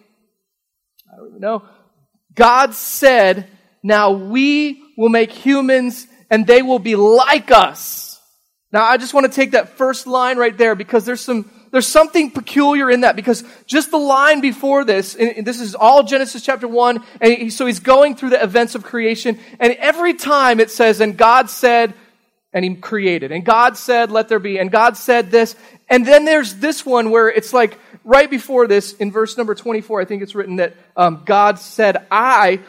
I 1.10 1.16
don't 1.16 1.28
even 1.28 1.40
know. 1.40 1.62
God 2.34 2.74
said, 2.74 3.48
now 3.82 4.10
we 4.10 4.82
will 4.98 5.08
make 5.08 5.30
humans 5.30 6.08
and 6.28 6.46
they 6.46 6.60
will 6.60 6.80
be 6.80 6.96
like 6.96 7.50
us. 7.52 8.20
Now 8.72 8.84
I 8.84 8.98
just 8.98 9.14
want 9.14 9.26
to 9.26 9.32
take 9.32 9.52
that 9.52 9.70
first 9.78 10.06
line 10.06 10.36
right 10.36 10.58
there 10.58 10.74
because 10.74 11.06
there's 11.06 11.20
some, 11.20 11.50
there's 11.70 11.86
something 11.86 12.32
peculiar 12.32 12.90
in 12.90 13.02
that 13.02 13.14
because 13.14 13.44
just 13.64 13.92
the 13.92 13.96
line 13.96 14.40
before 14.40 14.84
this, 14.84 15.14
and 15.14 15.46
this 15.46 15.60
is 15.60 15.74
all 15.76 16.02
Genesis 16.02 16.42
chapter 16.42 16.66
1, 16.66 17.02
and 17.20 17.52
so 17.52 17.64
he's 17.64 17.80
going 17.80 18.16
through 18.16 18.30
the 18.30 18.42
events 18.42 18.74
of 18.74 18.82
creation, 18.82 19.38
and 19.60 19.72
every 19.74 20.14
time 20.14 20.58
it 20.58 20.70
says, 20.70 21.00
and 21.00 21.16
God 21.16 21.48
said, 21.48 21.94
and 22.52 22.64
he 22.64 22.74
created, 22.74 23.30
and 23.30 23.44
God 23.44 23.76
said, 23.76 24.10
let 24.10 24.28
there 24.28 24.38
be, 24.38 24.58
and 24.58 24.70
God 24.70 24.96
said 24.96 25.30
this, 25.30 25.54
and 25.88 26.06
then 26.06 26.24
there's 26.24 26.56
this 26.56 26.84
one 26.84 27.10
where 27.10 27.28
it's 27.28 27.52
like, 27.52 27.78
right 28.04 28.30
before 28.30 28.66
this, 28.66 28.94
in 28.94 29.12
verse 29.12 29.36
number 29.36 29.54
24, 29.54 30.00
I 30.00 30.04
think 30.06 30.22
it's 30.22 30.34
written 30.34 30.56
that 30.56 30.74
um, 30.96 31.22
God 31.24 31.58
said, 31.58 32.06
I 32.10 32.60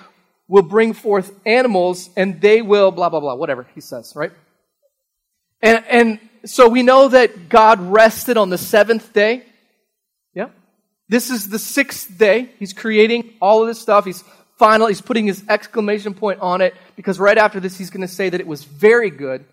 will 0.49 0.63
bring 0.63 0.93
forth 0.93 1.31
animals 1.45 2.09
and 2.17 2.41
they 2.41 2.61
will 2.61 2.91
blah, 2.91 3.07
blah, 3.07 3.21
blah, 3.21 3.35
whatever 3.35 3.67
he 3.75 3.79
says, 3.79 4.13
right? 4.15 4.31
And, 5.61 5.85
and 5.89 6.19
so 6.45 6.67
we 6.67 6.83
know 6.83 7.07
that 7.07 7.47
God 7.47 7.79
rested 7.79 8.35
on 8.35 8.49
the 8.49 8.57
seventh 8.57 9.13
day. 9.13 9.43
Yeah. 10.33 10.49
This 11.07 11.29
is 11.29 11.49
the 11.49 11.59
sixth 11.59 12.17
day. 12.17 12.49
He's 12.57 12.73
creating 12.73 13.33
all 13.39 13.61
of 13.61 13.67
this 13.67 13.79
stuff. 13.79 14.05
He's 14.05 14.23
final. 14.57 14.87
He's 14.87 15.01
putting 15.01 15.27
his 15.27 15.43
exclamation 15.47 16.15
point 16.15 16.39
on 16.39 16.61
it 16.61 16.73
because 16.95 17.19
right 17.19 17.37
after 17.37 17.59
this, 17.59 17.77
he's 17.77 17.91
going 17.91 18.01
to 18.01 18.07
say 18.07 18.29
that 18.29 18.41
it 18.41 18.47
was 18.47 18.63
very 18.63 19.11
good. 19.11 19.45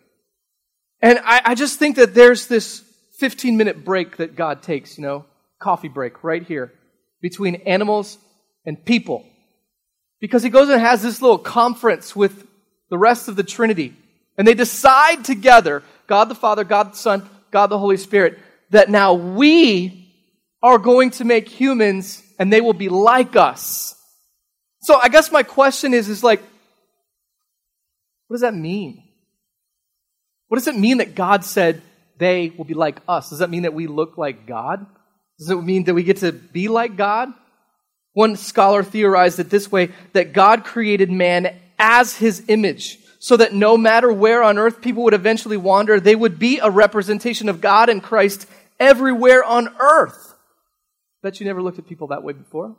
And 1.03 1.19
I, 1.23 1.43
I 1.45 1.55
just 1.55 1.79
think 1.79 1.97
that 1.97 2.15
there's 2.15 2.47
this 2.47 2.83
15 3.19 3.57
minute 3.57 3.85
break 3.85 4.17
that 4.17 4.35
God 4.35 4.63
takes, 4.63 4.97
you 4.97 5.03
know, 5.03 5.27
coffee 5.59 5.89
break 5.89 6.25
right 6.25 6.43
here 6.43 6.73
between 7.21 7.57
animals 7.57 8.17
and 8.65 8.83
people. 8.83 9.27
Because 10.21 10.43
he 10.43 10.49
goes 10.49 10.69
and 10.69 10.81
has 10.81 11.03
this 11.03 11.21
little 11.21 11.39
conference 11.39 12.17
with 12.17 12.47
the 12.89 12.99
rest 12.99 13.29
of 13.29 13.37
the 13.37 13.43
Trinity. 13.43 13.95
And 14.39 14.47
they 14.47 14.55
decide 14.55 15.25
together, 15.25 15.83
God 16.07 16.29
the 16.29 16.35
Father, 16.35 16.65
God 16.65 16.93
the 16.93 16.97
Son, 16.97 17.29
God 17.51 17.69
the 17.69 17.79
Holy 17.79 17.97
Spirit, 17.97 18.39
that 18.71 18.91
now 18.91 19.15
we 19.15 20.13
are 20.63 20.79
going 20.79 21.11
to 21.11 21.25
make 21.25 21.49
humans 21.49 22.23
and 22.39 22.53
they 22.53 22.61
will 22.61 22.73
be 22.73 22.89
like 22.89 23.37
us. 23.37 23.95
So 24.83 24.95
I 24.97 25.09
guess 25.09 25.33
my 25.33 25.43
question 25.43 25.95
is, 25.95 26.09
is 26.09 26.23
like, 26.23 26.41
what 28.29 28.35
does 28.35 28.43
that 28.43 28.55
mean? 28.55 29.03
What 30.49 30.59
does 30.59 30.69
it 30.69 30.77
mean 30.77 30.99
that 30.99 31.15
God 31.15 31.45
said 31.45 31.83
they 32.19 32.53
will 32.57 32.65
be 32.65 32.75
like 32.75 33.01
us? 33.09 33.31
Does 33.31 33.41
that 33.41 33.51
mean 33.51 33.63
that 33.63 33.75
we 33.75 33.87
look 33.87 34.17
like 34.17 34.47
God? 34.47 34.87
Does 35.39 35.51
it 35.51 35.63
mean 35.63 35.85
that 35.85 35.95
we 35.95 36.03
get 36.03 36.19
to 36.19 36.33
be 36.33 36.69
like 36.69 36.97
God? 36.97 37.33
One 38.17 38.37
scholar 38.37 38.83
theorized 38.83 39.39
it 39.41 39.51
this 39.51 39.71
way 39.71 39.91
that 40.15 40.33
God 40.33 40.65
created 40.65 41.11
man 41.11 41.55
as 41.79 42.17
his 42.17 42.43
image, 42.49 42.99
so 43.19 43.37
that 43.37 43.53
no 43.53 43.77
matter 43.77 44.11
where 44.11 44.43
on 44.43 44.57
earth 44.57 44.81
people 44.81 45.03
would 45.03 45.13
eventually 45.13 45.59
wander, 45.59 46.01
they 46.01 46.17
would 46.17 46.39
be 46.39 46.59
a 46.59 46.71
representation 46.71 47.51
of 47.51 47.61
God 47.61 47.91
and 47.91 48.03
Christ 48.03 48.47
everywhere 48.81 49.45
on 49.45 49.69
earth. 49.79 50.33
Bet 51.23 51.41
you 51.41 51.47
never 51.47 51.61
looked 51.61 51.79
at 51.79 51.87
people 51.87 52.07
that 52.07 52.23
way 52.23 52.33
before. 52.33 52.75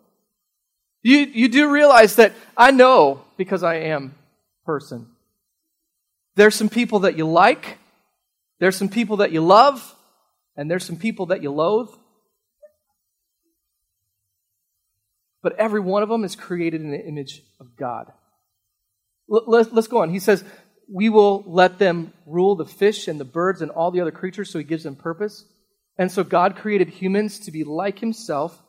You, 1.04 1.20
you 1.20 1.50
do 1.50 1.70
realize 1.72 2.16
that 2.16 2.34
I 2.58 2.72
know, 2.72 3.22
because 3.38 3.62
I 3.62 3.76
am 3.76 4.16
person, 4.66 5.06
there's 6.36 6.56
some 6.56 6.70
people 6.70 7.02
that 7.02 7.16
you 7.16 7.28
like, 7.28 7.78
there's 8.60 8.76
some 8.76 8.90
people 8.90 9.18
that 9.18 9.32
you 9.32 9.42
love, 9.42 9.96
and 10.56 10.72
there's 10.72 10.84
some 10.84 10.98
people 10.98 11.28
that 11.28 11.44
you 11.44 11.52
loathe. 11.52 11.90
But 15.42 15.58
every 15.58 15.80
one 15.80 16.04
of 16.04 16.10
them 16.10 16.24
is 16.24 16.36
created 16.36 16.82
in 16.82 16.92
the 16.92 17.06
image 17.06 17.42
of 17.60 17.76
God. 17.78 18.12
Let's 19.28 19.88
go 19.88 20.02
on. 20.02 20.10
He 20.10 20.20
says, 20.20 20.44
We 20.92 21.10
will 21.10 21.44
let 21.46 21.80
them 21.80 22.14
rule 22.26 22.56
the 22.56 22.66
fish 22.66 23.08
and 23.08 23.20
the 23.20 23.26
birds 23.26 23.62
and 23.62 23.72
all 23.72 23.92
the 23.92 24.02
other 24.02 24.12
creatures, 24.12 24.50
so 24.50 24.60
he 24.60 24.66
gives 24.66 24.84
them 24.84 24.96
purpose. 24.96 25.46
And 25.98 26.12
so 26.12 26.24
God 26.24 26.56
created 26.56 26.90
humans 26.90 27.40
to 27.40 27.52
be 27.52 27.64
like 27.64 28.00
himself. 28.00 28.62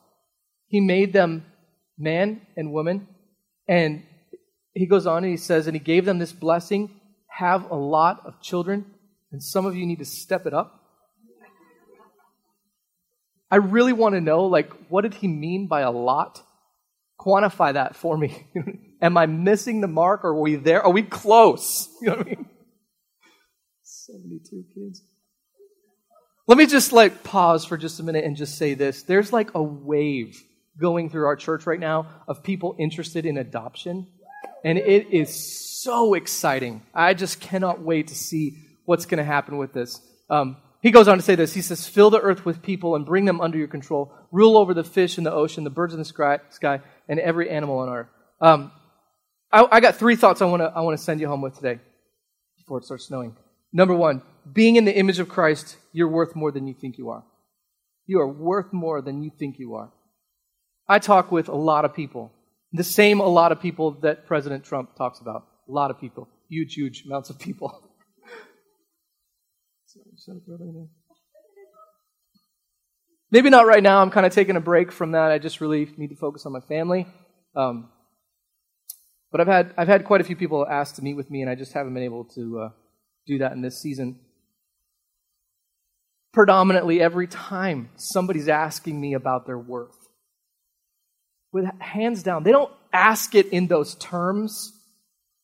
He 0.66 0.80
made 0.80 1.12
them 1.12 1.44
man 1.98 2.42
and 2.56 2.72
woman. 2.72 3.06
And 3.68 4.04
he 4.74 4.86
goes 4.86 5.06
on 5.06 5.24
and 5.24 5.30
he 5.30 5.36
says, 5.36 5.66
And 5.66 5.76
he 5.76 5.80
gave 5.80 6.04
them 6.04 6.18
this 6.18 6.32
blessing 6.32 6.90
have 7.38 7.70
a 7.70 7.76
lot 7.76 8.22
of 8.24 8.40
children. 8.42 8.84
And 9.30 9.42
some 9.42 9.64
of 9.64 9.76
you 9.76 9.86
need 9.86 10.00
to 10.00 10.04
step 10.04 10.44
it 10.46 10.54
up. 10.54 10.74
I 13.50 13.56
really 13.56 13.92
want 13.92 14.14
to 14.14 14.20
know, 14.20 14.44
like, 14.44 14.70
what 14.88 15.02
did 15.02 15.14
he 15.14 15.28
mean 15.28 15.68
by 15.68 15.80
a 15.82 15.90
lot? 15.90 16.42
Quantify 17.18 17.74
that 17.74 17.96
for 17.96 18.16
me. 18.16 18.46
Am 19.02 19.16
I 19.16 19.26
missing 19.26 19.80
the 19.80 19.88
mark? 19.88 20.24
Or 20.24 20.28
are 20.28 20.40
we 20.40 20.56
there? 20.56 20.82
Are 20.82 20.92
we 20.92 21.02
close? 21.02 21.88
You 22.00 22.10
know 22.10 22.16
what 22.16 22.26
I 22.26 22.30
mean? 22.30 22.46
72 23.82 24.64
kids. 24.74 25.02
Let 26.46 26.56
me 26.56 26.66
just 26.66 26.92
like 26.92 27.24
pause 27.24 27.64
for 27.64 27.76
just 27.76 28.00
a 28.00 28.02
minute 28.02 28.24
and 28.24 28.36
just 28.36 28.56
say 28.56 28.74
this. 28.74 29.02
There's 29.02 29.32
like 29.32 29.54
a 29.54 29.62
wave 29.62 30.42
going 30.80 31.10
through 31.10 31.26
our 31.26 31.36
church 31.36 31.66
right 31.66 31.80
now 31.80 32.06
of 32.26 32.42
people 32.42 32.76
interested 32.78 33.26
in 33.26 33.36
adoption. 33.36 34.06
And 34.64 34.78
it 34.78 35.08
is 35.10 35.82
so 35.82 36.14
exciting. 36.14 36.82
I 36.94 37.14
just 37.14 37.40
cannot 37.40 37.82
wait 37.82 38.08
to 38.08 38.14
see 38.14 38.56
what's 38.84 39.06
going 39.06 39.18
to 39.18 39.24
happen 39.24 39.58
with 39.58 39.72
this. 39.72 40.00
Um, 40.30 40.56
he 40.80 40.90
goes 40.90 41.08
on 41.08 41.18
to 41.18 41.22
say 41.22 41.34
this. 41.34 41.52
He 41.52 41.62
says, 41.62 41.86
Fill 41.86 42.10
the 42.10 42.20
earth 42.20 42.44
with 42.44 42.62
people 42.62 42.94
and 42.94 43.04
bring 43.04 43.24
them 43.24 43.40
under 43.40 43.58
your 43.58 43.68
control. 43.68 44.14
Rule 44.30 44.56
over 44.56 44.72
the 44.72 44.84
fish 44.84 45.18
in 45.18 45.24
the 45.24 45.32
ocean, 45.32 45.64
the 45.64 45.70
birds 45.70 45.92
in 45.92 45.98
the 45.98 46.04
sky, 46.04 46.80
and 47.08 47.18
every 47.18 47.50
animal 47.50 47.78
on 47.78 47.88
earth. 47.88 48.08
Um, 48.40 48.72
I, 49.50 49.66
I, 49.70 49.80
got 49.80 49.96
three 49.96 50.16
thoughts 50.16 50.42
I 50.42 50.44
want 50.44 50.62
to 50.62 50.66
I 50.66 50.80
want 50.80 50.96
to 50.96 51.02
send 51.02 51.20
you 51.20 51.26
home 51.28 51.40
with 51.40 51.56
today 51.56 51.80
before 52.56 52.78
it 52.78 52.84
starts 52.84 53.06
snowing. 53.06 53.36
Number 53.72 53.94
one, 53.94 54.22
being 54.52 54.76
in 54.76 54.84
the 54.84 54.96
image 54.96 55.18
of 55.18 55.28
Christ, 55.28 55.76
you're 55.92 56.08
worth 56.08 56.36
more 56.36 56.52
than 56.52 56.66
you 56.66 56.74
think 56.74 56.98
you 56.98 57.10
are. 57.10 57.24
You 58.06 58.20
are 58.20 58.28
worth 58.28 58.72
more 58.72 59.02
than 59.02 59.22
you 59.22 59.30
think 59.38 59.58
you 59.58 59.74
are. 59.74 59.90
I 60.88 60.98
talk 60.98 61.30
with 61.32 61.48
a 61.48 61.56
lot 61.56 61.84
of 61.84 61.94
people, 61.94 62.32
the 62.72 62.84
same 62.84 63.20
a 63.20 63.26
lot 63.26 63.52
of 63.52 63.60
people 63.60 63.92
that 64.02 64.26
President 64.26 64.64
Trump 64.64 64.96
talks 64.96 65.20
about. 65.20 65.46
A 65.68 65.72
lot 65.72 65.90
of 65.90 66.00
people, 66.00 66.28
huge, 66.48 66.74
huge 66.74 67.04
amounts 67.04 67.28
of 67.28 67.38
people. 67.38 67.82
Maybe 73.30 73.50
not 73.50 73.66
right 73.66 73.82
now. 73.82 74.00
I'm 74.00 74.10
kind 74.10 74.24
of 74.24 74.32
taking 74.32 74.56
a 74.56 74.60
break 74.60 74.90
from 74.90 75.12
that. 75.12 75.30
I 75.30 75.38
just 75.38 75.60
really 75.60 75.92
need 75.96 76.08
to 76.08 76.16
focus 76.16 76.46
on 76.46 76.52
my 76.52 76.60
family. 76.60 77.06
Um, 77.54 77.90
but 79.30 79.40
I've 79.40 79.46
had 79.46 79.74
I've 79.76 79.88
had 79.88 80.04
quite 80.04 80.20
a 80.20 80.24
few 80.24 80.36
people 80.36 80.66
ask 80.66 80.94
to 80.94 81.02
meet 81.02 81.14
with 81.14 81.30
me, 81.30 81.42
and 81.42 81.50
I 81.50 81.54
just 81.54 81.72
haven't 81.72 81.92
been 81.92 82.02
able 82.02 82.24
to 82.36 82.60
uh, 82.60 82.68
do 83.26 83.38
that 83.38 83.52
in 83.52 83.60
this 83.60 83.80
season. 83.80 84.20
Predominantly, 86.32 87.00
every 87.00 87.26
time 87.26 87.90
somebody's 87.96 88.48
asking 88.48 88.98
me 88.98 89.14
about 89.14 89.46
their 89.46 89.58
worth, 89.58 89.96
with 91.52 91.66
hands 91.80 92.22
down, 92.22 92.44
they 92.44 92.52
don't 92.52 92.72
ask 92.92 93.34
it 93.34 93.48
in 93.48 93.66
those 93.66 93.94
terms, 93.96 94.72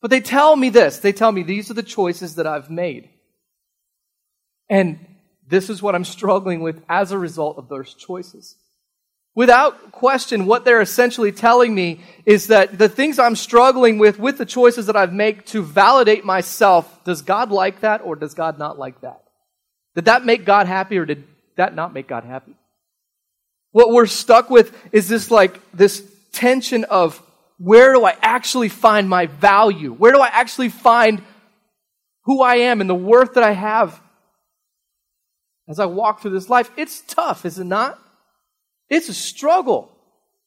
but 0.01 0.11
they 0.11 0.21
tell 0.21 0.57
me 0.57 0.71
this. 0.71 0.99
They 0.99 1.13
tell 1.13 1.33
me 1.33 1.43
these 1.43 1.71
are 1.71 1.75
the 1.75 1.83
choices 1.83 2.37
that 2.37 2.47
I've 2.47 2.71
made. 2.71 3.11
And 4.71 5.14
this 5.49 5.69
is 5.71 5.83
what 5.83 5.95
I'm 5.95 6.05
struggling 6.05 6.61
with 6.61 6.83
as 6.89 7.13
a 7.13 7.19
result 7.19 7.59
of 7.59 7.69
those 7.69 7.95
choices. 7.95 8.57
Without 9.37 9.91
question, 9.91 10.47
what 10.47 10.65
they're 10.65 10.81
essentially 10.81 11.33
telling 11.33 11.75
me 11.75 12.01
is 12.25 12.47
that 12.47 12.79
the 12.79 12.89
things 12.89 13.19
I'm 13.19 13.35
struggling 13.35 13.99
with, 13.99 14.19
with 14.19 14.39
the 14.39 14.47
choices 14.47 14.87
that 14.87 14.97
I've 14.97 15.13
made 15.13 15.45
to 15.47 15.63
validate 15.63 16.25
myself, 16.25 17.03
does 17.05 17.23
God 17.23 17.51
like 17.51 17.81
that 17.81 18.01
or 18.03 18.15
does 18.15 18.35
God 18.35 18.59
not 18.59 18.79
like 18.79 19.01
that? 19.01 19.23
Did 19.97 20.05
that 20.05 20.25
make 20.25 20.45
God 20.45 20.67
happy 20.67 20.99
or 20.99 21.05
did 21.05 21.25
that 21.57 21.75
not 21.75 21.93
make 21.93 22.07
God 22.07 22.25
happy? 22.25 22.55
What 23.73 23.91
we're 23.91 24.07
stuck 24.07 24.51
with 24.51 24.77
is 24.93 25.09
this 25.09 25.33
like, 25.33 25.61
this 25.73 26.05
tension 26.31 26.85
of 26.85 27.21
where 27.59 27.93
do 27.93 28.05
I 28.05 28.17
actually 28.23 28.69
find 28.69 29.09
my 29.09 29.27
value? 29.27 29.93
Where 29.93 30.13
do 30.13 30.21
I 30.21 30.29
actually 30.29 30.69
find 30.69 31.23
who 32.25 32.41
I 32.41 32.57
am 32.57 32.81
and 32.81 32.89
the 32.89 32.95
worth 32.95 33.35
that 33.35 33.43
I 33.43 33.53
have 33.53 34.01
as 35.69 35.79
I 35.79 35.87
walk 35.87 36.21
through 36.21 36.33
this 36.33 36.49
life? 36.49 36.71
It's 36.77 37.01
tough, 37.03 37.45
is 37.45 37.59
it 37.59 37.65
not? 37.65 37.99
It's 38.89 39.09
a 39.09 39.15
struggle. 39.15 39.91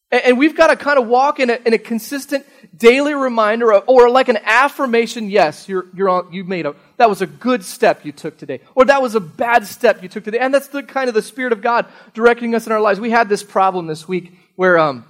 And 0.10 0.38
we've 0.38 0.56
got 0.56 0.68
to 0.68 0.78
kind 0.78 0.98
of 0.98 1.08
walk 1.08 1.42
in 1.42 1.50
a, 1.50 1.60
in 1.66 1.74
a 1.74 1.78
consistent 1.78 2.46
daily 2.74 3.14
reminder 3.14 3.74
of, 3.74 3.84
or 3.88 4.10
like 4.10 4.30
an 4.30 4.38
affirmation. 4.42 5.30
Yes, 5.30 5.68
you're, 5.68 5.86
you're 5.94 6.08
on, 6.08 6.32
you 6.32 6.46
made 6.46 6.66
a, 6.66 6.76
that 6.96 7.10
was 7.10 7.22
a 7.22 7.28
good 7.28 7.66
step 7.66 8.06
you 8.06 8.14
took 8.14 8.38
today. 8.38 8.62
Or 8.74 8.86
that 8.86 9.02
was 9.02 9.16
a 9.16 9.20
bad 9.20 9.68
step 9.68 10.02
you 10.02 10.08
took 10.08 10.24
today. 10.24 10.40
And 10.40 10.54
that's 10.54 10.70
the 10.70 10.82
kind 10.82 11.10
of 11.10 11.14
the 11.14 11.22
Spirit 11.22 11.52
of 11.52 11.62
God 11.62 11.88
directing 12.14 12.56
us 12.56 12.66
in 12.68 12.72
our 12.72 12.80
lives. 12.80 13.02
We 13.02 13.10
had 13.10 13.28
this 13.28 13.44
problem 13.44 13.88
this 13.88 14.08
week 14.08 14.32
where, 14.56 14.80
um, 14.80 15.04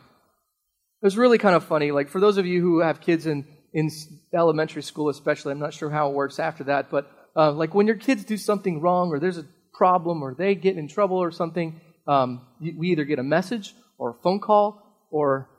it 1.03 1.05
was 1.05 1.15
really 1.15 1.37
kind 1.37 1.55
of 1.55 1.63
funny. 1.63 1.91
Like 1.91 2.09
for 2.09 2.19
those 2.19 2.37
of 2.37 2.47
you 2.47 2.59
who 2.59 2.79
have 2.79 2.99
kids 2.99 3.27
in, 3.27 3.45
in 3.73 3.91
elementary 4.33 4.81
school, 4.81 5.09
especially, 5.09 5.51
I'm 5.51 5.59
not 5.59 5.75
sure 5.75 5.91
how 5.91 6.09
it 6.09 6.15
works 6.15 6.39
after 6.39 6.63
that, 6.63 6.89
but, 6.89 7.11
uh, 7.35 7.51
like 7.51 7.75
when 7.75 7.85
your 7.85 7.97
kids 7.97 8.25
do 8.25 8.35
something 8.35 8.81
wrong 8.81 9.09
or 9.09 9.19
there's 9.19 9.37
a 9.37 9.45
problem 9.77 10.24
or 10.24 10.34
they 10.34 10.55
get 10.55 10.75
in 10.75 10.88
trouble 10.88 11.17
or 11.17 11.31
something, 11.31 11.79
um, 12.07 12.41
we 12.60 12.89
either 12.89 13.05
get 13.05 13.19
a 13.19 13.24
message 13.24 13.75
or 14.00 14.12
a 14.12 14.13
phone 14.24 14.39
call 14.39 14.81
or 15.12 15.50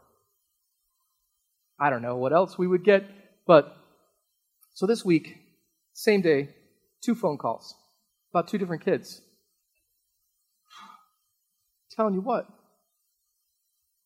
I 1.80 1.90
don't 1.90 2.02
know 2.02 2.16
what 2.16 2.32
else 2.32 2.58
we 2.58 2.66
would 2.66 2.84
get. 2.84 3.04
But 3.46 3.76
so 4.75 4.87
this 4.87 5.04
week, 5.04 5.37
same 5.92 6.20
day, 6.20 6.50
two 7.00 7.14
phone 7.14 7.38
calls 7.38 7.75
about 8.32 8.48
two 8.48 8.58
different 8.58 8.84
kids. 8.84 9.20
telling 11.94 12.14
you 12.14 12.20
what. 12.20 12.46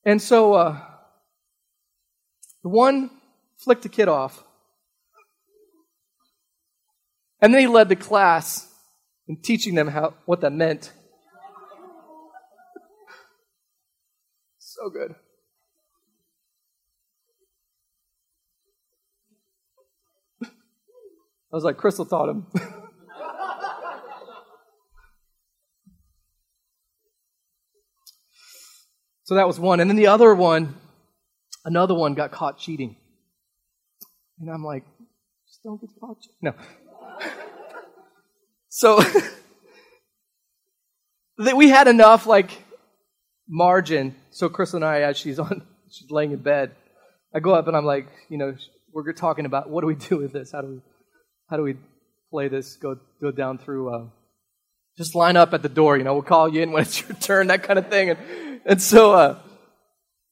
And 0.05 0.21
so 0.21 0.55
uh, 0.55 0.81
the 2.63 2.69
one 2.69 3.11
flicked 3.59 3.83
the 3.83 3.89
kid 3.89 4.09
off. 4.09 4.43
And 7.41 7.53
then 7.53 7.61
he 7.61 7.67
led 7.67 7.89
the 7.89 7.97
class 7.97 8.72
in 9.29 9.37
teaching 9.43 9.75
them 9.75 9.89
how, 9.89 10.15
what 10.27 10.41
that 10.41 10.53
meant. 10.53 10.93
So 14.59 14.91
good. 14.91 15.15
I 21.53 21.57
was 21.57 21.65
like, 21.65 21.77
Crystal 21.77 22.07
taught 22.07 22.31
him. 22.31 22.47
so 29.25 29.35
that 29.35 29.47
was 29.47 29.61
one. 29.61 29.81
And 29.81 29.91
then 29.91 29.97
the 29.99 30.07
other 30.07 30.35
one, 30.35 30.75
another 31.67 31.95
one 31.95 32.15
got 32.15 32.33
caught 32.33 32.59
cheating. 32.59 32.97
And 34.41 34.51
I'm 34.51 34.65
like, 34.65 34.85
just 35.47 35.63
don't 35.63 35.79
get 35.79 35.91
caught 36.01 36.23
cheating. 36.23 36.39
No. 36.41 36.55
So 38.75 39.01
that 41.37 41.59
we 41.59 41.69
had 41.69 41.89
enough, 41.89 42.27
like, 42.27 42.51
margin. 43.47 44.15
So 44.31 44.49
Crystal 44.49 44.79
and 44.79 44.85
I, 44.85 45.03
as 45.03 45.19
she's 45.19 45.39
on, 45.39 45.67
she's 45.91 46.11
laying 46.11 46.33
in 46.33 46.39
bed, 46.39 46.71
I 47.35 47.41
go 47.41 47.53
up 47.55 47.69
and 47.69 47.77
I'm 47.77 47.85
like, 47.85 48.07
you 48.31 48.39
know, 48.39 48.55
we're 48.91 49.13
talking 49.13 49.45
about 49.45 49.69
what 49.69 49.83
do 49.83 49.87
we 49.87 49.95
do 49.95 50.17
with 50.17 50.33
this? 50.33 50.53
How 50.53 50.63
do 50.63 50.69
we, 50.69 50.81
how 51.51 51.59
do 51.59 51.63
we 51.63 51.77
play 52.31 52.49
this? 52.49 52.77
Go 52.77 52.97
go 53.21 53.31
down 53.31 53.59
through. 53.59 53.95
Uh, 53.95 54.07
just 54.97 55.15
line 55.15 55.37
up 55.37 55.53
at 55.53 55.61
the 55.61 55.69
door. 55.69 55.99
You 55.99 56.05
know, 56.05 56.15
we'll 56.15 56.23
call 56.23 56.49
you 56.49 56.63
in 56.63 56.73
when 56.73 56.83
it's 56.83 56.99
your 57.07 57.15
turn, 57.19 57.49
that 57.49 57.65
kind 57.65 57.79
of 57.79 57.89
thing. 57.89 58.09
And 58.09 58.61
and 58.65 58.81
so 58.81 59.13
uh, 59.13 59.39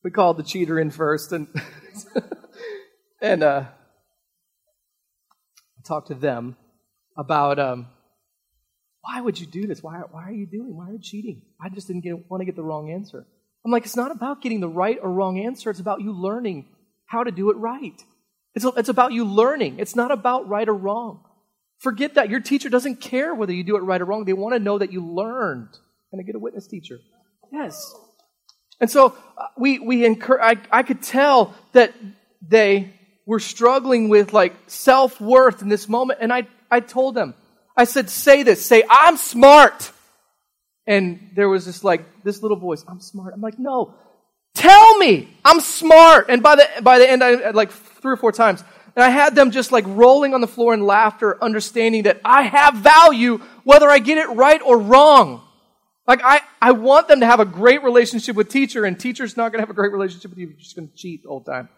we 0.03 0.11
called 0.11 0.39
the 0.39 0.43
cheater 0.45 0.81
in 0.81 0.91
first, 0.91 1.33
and 1.33 1.47
and 3.23 3.43
uh, 3.43 3.65
talked 5.87 6.09
to 6.09 6.15
them 6.15 6.57
about 7.19 7.59
um, 7.59 7.87
why 9.03 9.21
would 9.21 9.39
you 9.41 9.47
do 9.47 9.67
this? 9.67 9.83
Why 9.83 10.03
why 10.11 10.25
are 10.25 10.33
you 10.33 10.47
doing? 10.47 10.77
Why 10.77 10.89
are 10.89 10.93
you 10.93 11.01
cheating? 11.01 11.43
I 11.61 11.69
just 11.69 11.87
didn't 11.87 12.03
get, 12.03 12.31
want 12.31 12.41
to 12.41 12.45
get 12.45 12.57
the 12.57 12.63
wrong 12.63 12.91
answer. 12.91 13.27
I'm 13.65 13.71
like, 13.71 13.85
it's 13.85 13.97
not 13.97 14.11
about 14.11 14.43
getting 14.43 14.61
the 14.61 14.69
right 14.69 14.99
or 15.01 15.11
wrong 15.11 15.39
answer. 15.39 15.71
It's 15.71 15.81
about 15.81 16.01
you 16.01 16.13
learning 16.13 16.67
how 17.07 17.25
to 17.25 17.31
do 17.31 17.51
it 17.51 17.57
right. 17.57 18.03
It's, 18.55 18.65
it's 18.65 18.89
about 18.89 19.13
you 19.13 19.25
learning. 19.25 19.79
It's 19.79 19.95
not 19.95 20.11
about 20.11 20.49
right 20.49 20.69
or 20.69 20.75
wrong. 20.75 21.25
Forget 21.79 22.15
that. 22.15 22.31
Your 22.31 22.41
teacher 22.41 22.69
doesn't 22.69 23.01
care 23.01 23.35
whether 23.35 23.53
you 23.53 23.65
do 23.65 23.77
it 23.77 23.81
right 23.81 24.01
or 24.01 24.05
wrong. 24.05 24.25
They 24.25 24.33
want 24.33 24.55
to 24.55 24.59
know 24.59 24.79
that 24.79 24.93
you 24.93 25.05
learned. 25.05 25.69
Can 26.11 26.21
I 26.21 26.23
get 26.23 26.35
a 26.35 26.39
witness 26.39 26.67
teacher? 26.67 26.99
Yes. 27.53 27.95
And 28.81 28.91
so 28.91 29.15
uh, 29.37 29.47
we, 29.59 29.79
we 29.79 30.05
incur, 30.05 30.41
I, 30.41 30.57
I 30.71 30.83
could 30.83 31.03
tell 31.03 31.55
that 31.73 31.95
they 32.47 32.95
were 33.27 33.41
struggling 33.41 34.09
with 34.09 34.33
like 34.33 34.55
self 34.67 35.21
worth 35.21 35.63
in 35.63 35.69
this 35.69 35.89
moment. 35.89 36.21
And 36.23 36.33
I, 36.33 36.49
I 36.71 36.81
told 36.81 37.15
them, 37.15 37.35
I 37.77 37.85
said, 37.85 38.11
say 38.11 38.43
this, 38.43 38.65
say, 38.65 38.83
I'm 38.89 39.17
smart. 39.17 39.93
And 40.87 41.31
there 41.35 41.49
was 41.49 41.67
this 41.67 41.85
like, 41.85 42.23
this 42.25 42.43
little 42.43 42.57
voice, 42.57 42.85
I'm 42.89 43.01
smart. 43.01 43.33
I'm 43.35 43.41
like, 43.41 43.59
no, 43.59 43.95
tell 44.55 44.99
me 44.99 45.29
I'm 45.45 45.61
smart. 45.61 46.27
And 46.29 46.43
by 46.43 46.57
the, 46.57 46.69
by 46.83 46.99
the 46.99 47.09
end, 47.09 47.23
I, 47.23 47.51
like 47.51 47.71
three 47.71 48.13
or 48.13 48.17
four 48.17 48.33
times, 48.33 48.65
and 48.97 49.05
I 49.05 49.11
had 49.11 49.35
them 49.35 49.51
just 49.51 49.73
like 49.73 49.85
rolling 49.87 50.35
on 50.35 50.41
the 50.41 50.49
floor 50.49 50.75
in 50.75 50.85
laughter, 50.85 51.43
understanding 51.43 52.05
that 52.05 52.21
I 52.25 52.43
have 52.43 52.75
value 52.75 53.39
whether 53.65 53.89
I 53.89 53.99
get 53.99 54.19
it 54.19 54.29
right 54.31 54.61
or 54.63 54.79
wrong. 54.79 55.43
Like 56.07 56.23
I, 56.25 56.41
I 56.61 56.73
want 56.73 57.07
them 57.07 57.21
to 57.21 57.27
have 57.27 57.39
a 57.39 57.45
great 57.45 57.85
relationship 57.85 58.35
with 58.35 58.49
teacher, 58.49 58.85
and 58.85 58.99
teacher's 58.99 59.37
not 59.37 59.53
going 59.53 59.61
to 59.61 59.63
have 59.63 59.71
a 59.71 59.75
great 59.75 59.93
relationship 59.93 60.31
with 60.33 60.39
you 60.39 60.49
you're 60.49 60.59
just 60.59 60.75
going 60.75 60.89
to 60.89 60.95
cheat 60.97 61.23
the 61.23 61.41
time. 61.47 61.69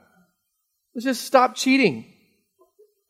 Let's 0.95 1.05
just 1.05 1.25
stop 1.25 1.55
cheating. 1.55 2.07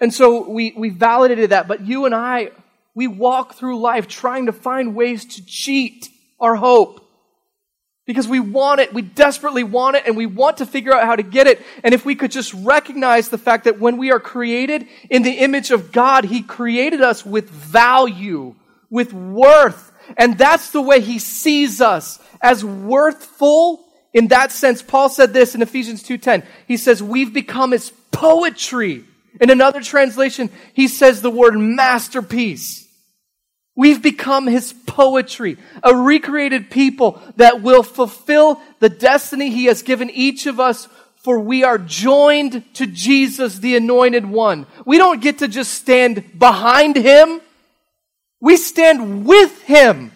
And 0.01 0.13
so 0.13 0.49
we, 0.49 0.75
we 0.77 0.89
validated 0.89 1.51
that, 1.51 1.69
but 1.69 1.83
you 1.83 2.07
and 2.07 2.15
I, 2.15 2.51
we 2.95 3.07
walk 3.07 3.55
through 3.55 3.81
life 3.81 4.07
trying 4.09 4.47
to 4.47 4.53
find 4.53 4.95
ways 4.95 5.25
to 5.37 5.45
cheat 5.45 6.09
our 6.41 6.55
hope. 6.55 7.01
Because 8.05 8.27
we 8.27 8.41
want 8.41 8.81
it, 8.81 8.93
we 8.93 9.01
desperately 9.01 9.63
want 9.63 9.97
it, 9.97 10.05
and 10.07 10.17
we 10.17 10.27
want 10.27 10.57
to 10.57 10.67
figure 10.67 10.93
out 10.93 11.07
how 11.07 11.15
to 11.15 11.23
get 11.23 11.47
it. 11.47 11.63
And 11.85 11.95
if 11.95 12.05
we 12.05 12.17
could 12.17 12.33
just 12.33 12.53
recognize 12.53 13.29
the 13.29 13.39
fact 13.39 13.65
that 13.65 13.79
when 13.79 13.97
we 13.97 14.11
are 14.11 14.19
created 14.19 14.89
in 15.09 15.23
the 15.23 15.39
image 15.39 15.71
of 15.71 15.93
God, 15.93 16.25
He 16.25 16.43
created 16.43 17.01
us 17.01 17.25
with 17.25 17.49
value, 17.49 18.57
with 18.91 19.13
worth. 19.13 19.93
And 20.17 20.37
that's 20.37 20.73
the 20.73 20.83
way 20.83 21.01
He 21.01 21.21
sees 21.21 21.81
us 21.81 22.19
as 22.41 22.65
worthful. 22.65 23.85
In 24.13 24.29
that 24.29 24.51
sense, 24.51 24.83
Paul 24.83 25.09
said 25.09 25.33
this 25.33 25.55
in 25.55 25.63
Ephesians 25.63 26.03
2.10. 26.03 26.45
He 26.67 26.77
says, 26.77 27.03
we've 27.03 27.33
become 27.33 27.71
His 27.71 27.93
poetry. 28.11 29.05
In 29.41 29.51
another 29.51 29.81
translation, 29.81 30.51
he 30.75 30.89
says 30.89 31.23
the 31.23 31.31
word 31.31 31.57
masterpiece. 31.57 32.82
We've 33.75 34.03
become 34.03 34.47
his 34.47 34.75
poetry, 34.87 35.57
a 35.83 35.95
recreated 35.95 36.71
people 36.71 37.23
that 37.37 37.63
will 37.63 37.83
fulfill 37.83 38.61
the 38.81 38.91
destiny 38.91 39.51
he 39.51 39.65
has 39.67 39.83
given 39.83 40.11
each 40.11 40.47
of 40.47 40.61
us 40.61 40.89
for 41.23 41.39
we 41.39 41.63
are 41.63 41.79
joined 41.79 42.65
to 42.75 42.87
Jesus, 42.87 43.59
the 43.59 43.77
anointed 43.77 44.27
one. 44.27 44.67
We 44.85 44.99
don't 44.99 45.23
get 45.23 45.39
to 45.39 45.47
just 45.47 45.73
stand 45.73 46.37
behind 46.37 46.97
him. 46.97 47.41
We 48.41 48.57
stand 48.57 49.25
with 49.25 49.63
him. 49.63 50.11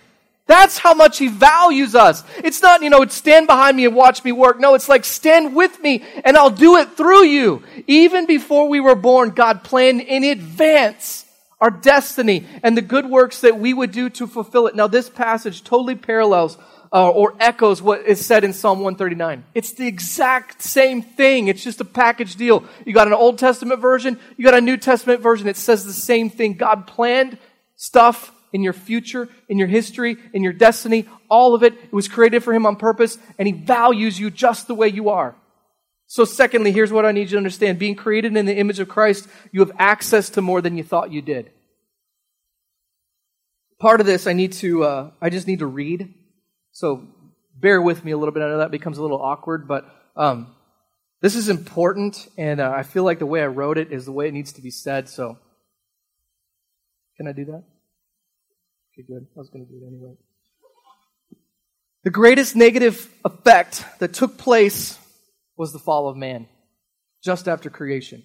That's 0.46 0.78
how 0.78 0.94
much 0.94 1.18
he 1.18 1.28
values 1.28 1.94
us. 1.94 2.24
It's 2.38 2.60
not, 2.60 2.82
you 2.82 2.90
know, 2.90 3.06
stand 3.06 3.46
behind 3.46 3.76
me 3.76 3.84
and 3.84 3.94
watch 3.94 4.24
me 4.24 4.32
work. 4.32 4.58
No, 4.58 4.74
it's 4.74 4.88
like 4.88 5.04
stand 5.04 5.54
with 5.54 5.80
me 5.80 6.04
and 6.24 6.36
I'll 6.36 6.50
do 6.50 6.76
it 6.76 6.96
through 6.96 7.24
you. 7.24 7.62
Even 7.86 8.26
before 8.26 8.68
we 8.68 8.80
were 8.80 8.96
born, 8.96 9.30
God 9.30 9.62
planned 9.62 10.00
in 10.00 10.24
advance 10.24 11.24
our 11.60 11.70
destiny 11.70 12.46
and 12.62 12.76
the 12.76 12.82
good 12.82 13.06
works 13.06 13.40
that 13.40 13.58
we 13.58 13.72
would 13.72 13.92
do 13.92 14.10
to 14.10 14.26
fulfill 14.26 14.66
it. 14.66 14.74
Now, 14.74 14.86
this 14.86 15.08
passage 15.08 15.64
totally 15.64 15.94
parallels 15.94 16.58
uh, 16.92 17.10
or 17.10 17.34
echoes 17.40 17.82
what 17.82 18.06
is 18.06 18.24
said 18.24 18.44
in 18.44 18.52
Psalm 18.52 18.80
139. 18.80 19.44
It's 19.54 19.72
the 19.72 19.86
exact 19.86 20.62
same 20.62 21.02
thing. 21.02 21.48
It's 21.48 21.64
just 21.64 21.80
a 21.80 21.84
package 21.84 22.36
deal. 22.36 22.64
You 22.84 22.92
got 22.92 23.06
an 23.06 23.14
Old 23.14 23.38
Testament 23.38 23.80
version, 23.80 24.18
you 24.36 24.44
got 24.44 24.54
a 24.54 24.60
New 24.60 24.76
Testament 24.76 25.20
version. 25.20 25.48
It 25.48 25.56
says 25.56 25.84
the 25.84 25.92
same 25.92 26.30
thing. 26.30 26.54
God 26.54 26.86
planned 26.86 27.38
stuff 27.76 28.32
in 28.52 28.62
your 28.62 28.72
future, 28.72 29.28
in 29.48 29.58
your 29.58 29.68
history, 29.68 30.16
in 30.32 30.42
your 30.42 30.52
destiny, 30.52 31.06
all 31.28 31.54
of 31.54 31.62
it. 31.62 31.74
It 31.74 31.92
was 31.92 32.08
created 32.08 32.42
for 32.42 32.54
Him 32.54 32.66
on 32.66 32.76
purpose, 32.76 33.18
and 33.38 33.46
He 33.46 33.52
values 33.52 34.18
you 34.18 34.30
just 34.30 34.66
the 34.66 34.74
way 34.74 34.88
you 34.88 35.08
are. 35.08 35.34
So, 36.08 36.24
secondly, 36.24 36.70
here's 36.70 36.92
what 36.92 37.04
I 37.04 37.12
need 37.12 37.22
you 37.22 37.30
to 37.30 37.36
understand. 37.38 37.78
Being 37.78 37.96
created 37.96 38.36
in 38.36 38.46
the 38.46 38.56
image 38.56 38.78
of 38.78 38.88
Christ, 38.88 39.28
you 39.50 39.60
have 39.60 39.72
access 39.78 40.30
to 40.30 40.42
more 40.42 40.60
than 40.60 40.76
you 40.76 40.84
thought 40.84 41.10
you 41.10 41.20
did. 41.20 41.50
Part 43.80 44.00
of 44.00 44.06
this, 44.06 44.26
I 44.26 44.32
need 44.32 44.52
to, 44.54 44.84
uh, 44.84 45.10
I 45.20 45.30
just 45.30 45.46
need 45.48 45.58
to 45.58 45.66
read. 45.66 46.14
So, 46.70 47.08
bear 47.56 47.82
with 47.82 48.04
me 48.04 48.12
a 48.12 48.16
little 48.16 48.32
bit. 48.32 48.42
I 48.42 48.48
know 48.48 48.58
that 48.58 48.70
becomes 48.70 48.98
a 48.98 49.02
little 49.02 49.20
awkward, 49.20 49.66
but 49.66 49.84
um, 50.14 50.54
this 51.20 51.34
is 51.34 51.48
important, 51.48 52.28
and 52.38 52.60
uh, 52.60 52.72
I 52.74 52.84
feel 52.84 53.02
like 53.02 53.18
the 53.18 53.26
way 53.26 53.42
I 53.42 53.46
wrote 53.46 53.76
it 53.76 53.90
is 53.90 54.04
the 54.04 54.12
way 54.12 54.28
it 54.28 54.34
needs 54.34 54.52
to 54.52 54.62
be 54.62 54.70
said. 54.70 55.08
So, 55.08 55.38
can 57.16 57.26
I 57.26 57.32
do 57.32 57.46
that? 57.46 57.64
Okay, 58.92 59.06
good. 59.08 59.26
I 59.36 59.38
was 59.38 59.50
going 59.50 59.66
to 59.66 59.72
do 59.72 59.78
it 59.82 59.88
anyway. 59.88 60.14
The 62.04 62.10
greatest 62.10 62.54
negative 62.54 63.12
effect 63.24 63.84
that 63.98 64.12
took 64.12 64.38
place 64.38 64.98
was 65.56 65.72
the 65.72 65.78
fall 65.78 66.08
of 66.08 66.16
man, 66.16 66.46
just 67.22 67.48
after 67.48 67.70
creation. 67.70 68.22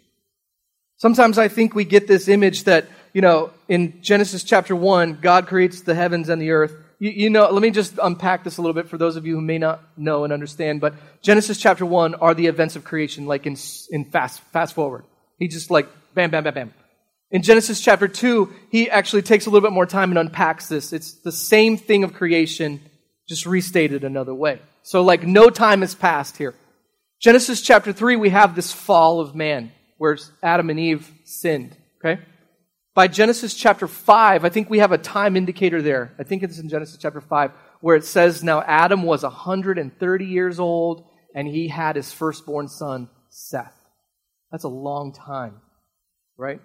Sometimes 0.98 1.38
I 1.40 1.48
think 1.48 1.74
we 1.74 1.84
get 1.84 2.08
this 2.08 2.28
image 2.28 2.66
that, 2.66 2.86
you 3.12 3.22
know, 3.22 3.50
in 3.68 4.02
Genesis 4.04 4.44
chapter 4.44 4.76
1, 4.76 5.18
God 5.22 5.48
creates 5.48 5.82
the 5.82 5.96
heavens 5.96 6.30
and 6.30 6.40
the 6.40 6.52
earth. 6.52 6.76
You, 7.00 7.10
you, 7.10 7.30
know, 7.32 7.50
let 7.50 7.62
me 7.62 7.72
just 7.72 7.98
unpack 8.02 8.44
this 8.44 8.58
a 8.58 8.62
little 8.62 8.76
bit 8.76 8.88
for 8.88 9.00
those 9.00 9.16
of 9.16 9.26
you 9.26 9.34
who 9.34 9.42
may 9.42 9.58
not 9.58 9.82
know 9.98 10.24
and 10.26 10.32
understand, 10.32 10.80
but 10.80 10.94
Genesis 11.24 11.58
chapter 11.58 11.88
1 11.88 12.16
are 12.16 12.36
the 12.36 12.46
events 12.46 12.76
of 12.76 12.84
creation, 12.84 13.26
like 13.26 13.48
in, 13.48 13.58
in 13.90 14.06
fast, 14.12 14.42
fast 14.54 14.76
forward. 14.76 15.04
He 15.40 15.48
just 15.48 15.72
like, 15.72 15.90
bam, 16.14 16.30
bam, 16.30 16.44
bam, 16.44 16.54
bam. 16.54 16.74
In 17.32 17.42
Genesis 17.42 17.82
chapter 17.82 18.08
2, 18.08 18.54
he 18.70 18.88
actually 18.88 19.24
takes 19.24 19.48
a 19.48 19.50
little 19.50 19.68
bit 19.68 19.74
more 19.74 19.88
time 19.88 20.12
and 20.12 20.20
unpacks 20.20 20.68
this. 20.68 20.94
It's 20.94 21.14
the 21.14 21.32
same 21.32 21.78
thing 21.78 22.04
of 22.04 22.14
creation, 22.14 22.80
just 23.28 23.48
restated 23.48 24.04
another 24.04 24.36
way. 24.36 24.60
So, 24.84 25.02
like, 25.02 25.24
no 25.24 25.50
time 25.50 25.82
has 25.82 25.96
passed 25.96 26.38
here. 26.38 26.54
Genesis 27.22 27.62
chapter 27.62 27.94
3, 27.94 28.16
we 28.16 28.32
have 28.32 28.56
this 28.56 28.74
fall 28.74 29.20
of 29.20 29.36
man 29.36 29.72
where 30.00 30.18
Adam 30.42 30.72
and 30.72 30.80
Eve 30.80 31.10
sinned. 31.24 31.78
Okay? 32.04 32.20
By 32.96 33.08
Genesis 33.08 33.54
chapter 33.54 33.88
5, 33.88 34.44
I 34.44 34.50
think 34.50 34.72
we 34.72 34.80
have 34.80 34.92
a 34.92 34.98
time 34.98 35.38
indicator 35.38 35.84
there. 35.84 36.14
I 36.20 36.24
think 36.24 36.42
it's 36.42 36.58
in 36.58 36.68
Genesis 36.68 36.98
chapter 36.98 37.22
5, 37.22 37.52
where 37.80 37.96
it 37.96 38.06
says, 38.06 38.44
Now 38.44 38.64
Adam 38.64 39.04
was 39.04 39.22
130 39.22 40.26
years 40.26 40.60
old, 40.60 41.06
and 41.36 41.48
he 41.48 41.68
had 41.68 41.96
his 41.96 42.12
firstborn 42.12 42.68
son, 42.68 43.08
Seth. 43.30 43.76
That's 44.52 44.64
a 44.64 44.70
long 44.70 45.14
time, 45.14 45.62
right? 46.38 46.60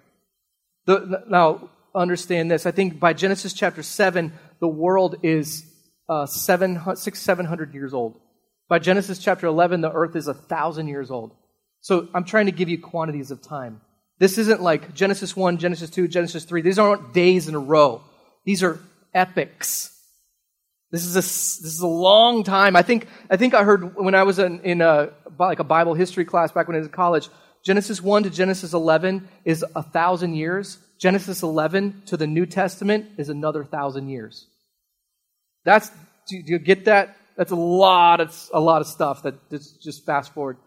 The, 0.85 1.23
now, 1.29 1.69
understand 1.93 2.49
this. 2.49 2.65
I 2.65 2.71
think 2.71 2.99
by 2.99 3.13
Genesis 3.13 3.53
chapter 3.53 3.83
7, 3.83 4.33
the 4.59 4.67
world 4.67 5.17
is 5.21 5.71
uh, 6.09 6.25
six, 6.25 7.19
700 7.19 7.73
years 7.75 7.93
old. 7.93 8.19
By 8.69 8.79
Genesis 8.79 9.19
chapter 9.19 9.47
11, 9.47 9.81
the 9.81 9.91
earth 9.91 10.15
is 10.15 10.27
a 10.27 10.33
thousand 10.33 10.87
years 10.87 11.09
old. 11.09 11.33
So 11.81 12.07
I'm 12.13 12.23
trying 12.23 12.47
to 12.47 12.51
give 12.51 12.69
you 12.69 12.79
quantities 12.79 13.31
of 13.31 13.41
time. 13.41 13.81
This 14.19 14.37
isn't 14.37 14.61
like 14.61 14.93
Genesis 14.93 15.35
1, 15.35 15.57
Genesis 15.57 15.89
2, 15.89 16.07
Genesis 16.07 16.43
3. 16.43 16.61
These 16.61 16.79
aren't 16.79 17.13
days 17.13 17.47
in 17.47 17.55
a 17.55 17.59
row. 17.59 18.01
These 18.45 18.63
are 18.63 18.79
epics. 19.13 19.93
This 20.91 21.05
is 21.05 21.15
a, 21.15 21.19
this 21.19 21.63
is 21.63 21.81
a 21.81 21.87
long 21.87 22.43
time. 22.43 22.75
I 22.75 22.81
think, 22.81 23.07
I 23.29 23.37
think 23.37 23.53
I 23.53 23.63
heard 23.63 23.95
when 23.95 24.15
I 24.15 24.23
was 24.23 24.39
in, 24.39 24.61
in 24.61 24.81
a, 24.81 25.11
like 25.37 25.59
a 25.59 25.63
Bible 25.63 25.93
history 25.93 26.25
class 26.25 26.51
back 26.51 26.67
when 26.67 26.75
I 26.75 26.79
was 26.79 26.87
in 26.87 26.93
college, 26.93 27.29
Genesis 27.63 28.01
1 28.01 28.23
to 28.23 28.29
Genesis 28.29 28.73
11 28.73 29.27
is 29.43 29.65
a 29.75 29.83
thousand 29.83 30.35
years. 30.35 30.77
Genesis 30.97 31.43
11 31.43 32.03
to 32.07 32.17
the 32.17 32.25
New 32.25 32.45
Testament 32.45 33.07
is 33.17 33.29
another 33.29 33.63
thousand 33.63 34.09
years. 34.09 34.47
That's, 35.63 35.89
do 36.29 36.41
you 36.45 36.59
get 36.59 36.85
that? 36.85 37.16
That's 37.37 37.51
a 37.51 37.55
lot 37.55 38.19
of, 38.19 38.49
a 38.53 38.59
lot 38.59 38.81
of 38.81 38.87
stuff 38.87 39.23
that 39.23 39.35
just 39.49 40.05
fast 40.05 40.33
forward. 40.33 40.57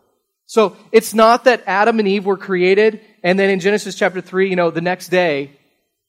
So 0.47 0.77
it's 0.93 1.13
not 1.15 1.45
that 1.45 1.63
Adam 1.67 1.99
and 1.99 2.09
Eve 2.09 2.25
were 2.25 2.37
created 2.37 3.01
and 3.23 3.39
then 3.39 3.51
in 3.51 3.61
Genesis 3.61 3.95
chapter 3.95 4.21
3, 4.21 4.49
you 4.49 4.57
know, 4.57 4.71
the 4.71 4.81
next 4.81 5.09
day 5.09 5.53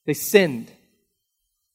they 0.05 0.13
sinned. 0.13 0.71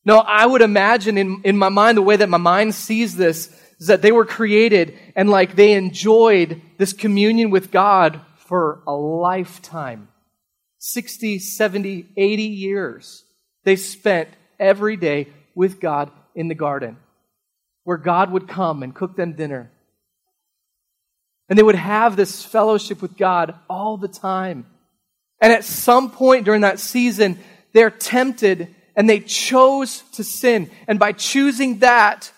No, 0.05 0.19
I 0.19 0.47
would 0.47 0.63
imagine 0.63 1.19
in, 1.19 1.41
in 1.45 1.59
my 1.59 1.69
mind, 1.69 1.99
the 1.99 2.03
way 2.03 2.17
that 2.17 2.29
my 2.29 2.39
mind 2.39 2.75
sees 2.75 3.17
this, 3.17 3.49
is 3.79 3.89
that 3.89 4.03
they 4.03 4.13
were 4.13 4.25
created 4.25 4.97
and 5.15 5.29
like 5.29 5.57
they 5.57 5.73
enjoyed 5.73 6.63
this 6.79 6.93
communion 6.93 7.51
with 7.51 7.71
God 7.71 8.21
for 8.37 8.83
a 8.87 8.93
lifetime 8.93 10.09
60, 10.79 11.41
70, 11.41 12.07
80 12.17 12.43
years. 12.43 13.25
They 13.65 13.77
spent 13.77 14.29
every 14.61 14.97
day 14.97 15.29
with 15.55 15.81
God 15.81 16.11
in 16.35 16.49
the 16.49 16.55
garden, 16.55 16.97
where 17.87 17.97
God 17.97 18.33
would 18.33 18.49
come 18.49 18.83
and 18.83 18.93
cook 18.93 19.15
them 19.15 19.35
dinner. 19.35 19.71
And 21.49 21.57
they 21.57 21.63
would 21.63 21.77
have 21.77 22.17
this 22.17 22.45
fellowship 22.45 23.01
with 23.01 23.17
God 23.17 23.55
all 23.71 23.97
the 23.97 24.09
time. 24.09 24.67
And 25.41 25.53
at 25.53 25.65
some 25.65 26.11
point 26.11 26.45
during 26.45 26.63
that 26.63 26.81
season, 26.81 27.39
they're 27.73 27.91
tempted 27.91 28.75
and 28.97 29.09
they 29.09 29.21
chose 29.21 30.03
to 30.15 30.25
sin. 30.25 30.69
And 30.89 30.99
by 30.99 31.13
choosing 31.13 31.79
that, 31.79 32.33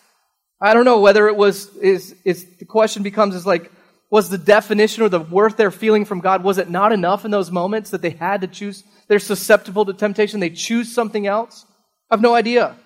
I 0.61 0.75
don't 0.75 0.85
know 0.85 1.01
whether 1.01 1.29
it 1.29 1.37
was, 1.37 1.75
is, 1.77 2.15
is 2.25 2.45
the 2.59 2.67
question 2.67 3.03
becomes 3.03 3.35
is 3.35 3.47
like, 3.47 3.73
was 4.11 4.29
the 4.29 4.37
definition 4.37 5.03
or 5.03 5.09
the 5.09 5.21
worth 5.21 5.57
they're 5.57 5.71
feeling 5.71 6.05
from 6.05 6.21
God, 6.21 6.45
was 6.45 6.59
it 6.59 6.69
not 6.69 6.93
enough 6.93 7.25
in 7.25 7.31
those 7.31 7.51
moments 7.51 7.89
that 7.91 8.03
they 8.03 8.11
had 8.11 8.43
to 8.43 8.49
choose? 8.49 8.85
They're 9.07 9.19
susceptible 9.19 9.87
to 9.87 9.95
temptation. 9.95 10.41
They 10.41 10.51
choose 10.51 10.95
something 10.95 11.27
else? 11.27 11.65
I 12.11 12.17
have 12.17 12.21
no 12.21 12.35
idea. 12.35 12.77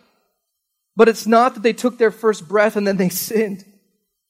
But 0.96 1.08
it's 1.08 1.26
not 1.26 1.54
that 1.54 1.62
they 1.62 1.72
took 1.72 1.98
their 1.98 2.10
first 2.10 2.48
breath 2.48 2.76
and 2.76 2.86
then 2.86 2.96
they 2.96 3.08
sinned. 3.28 3.64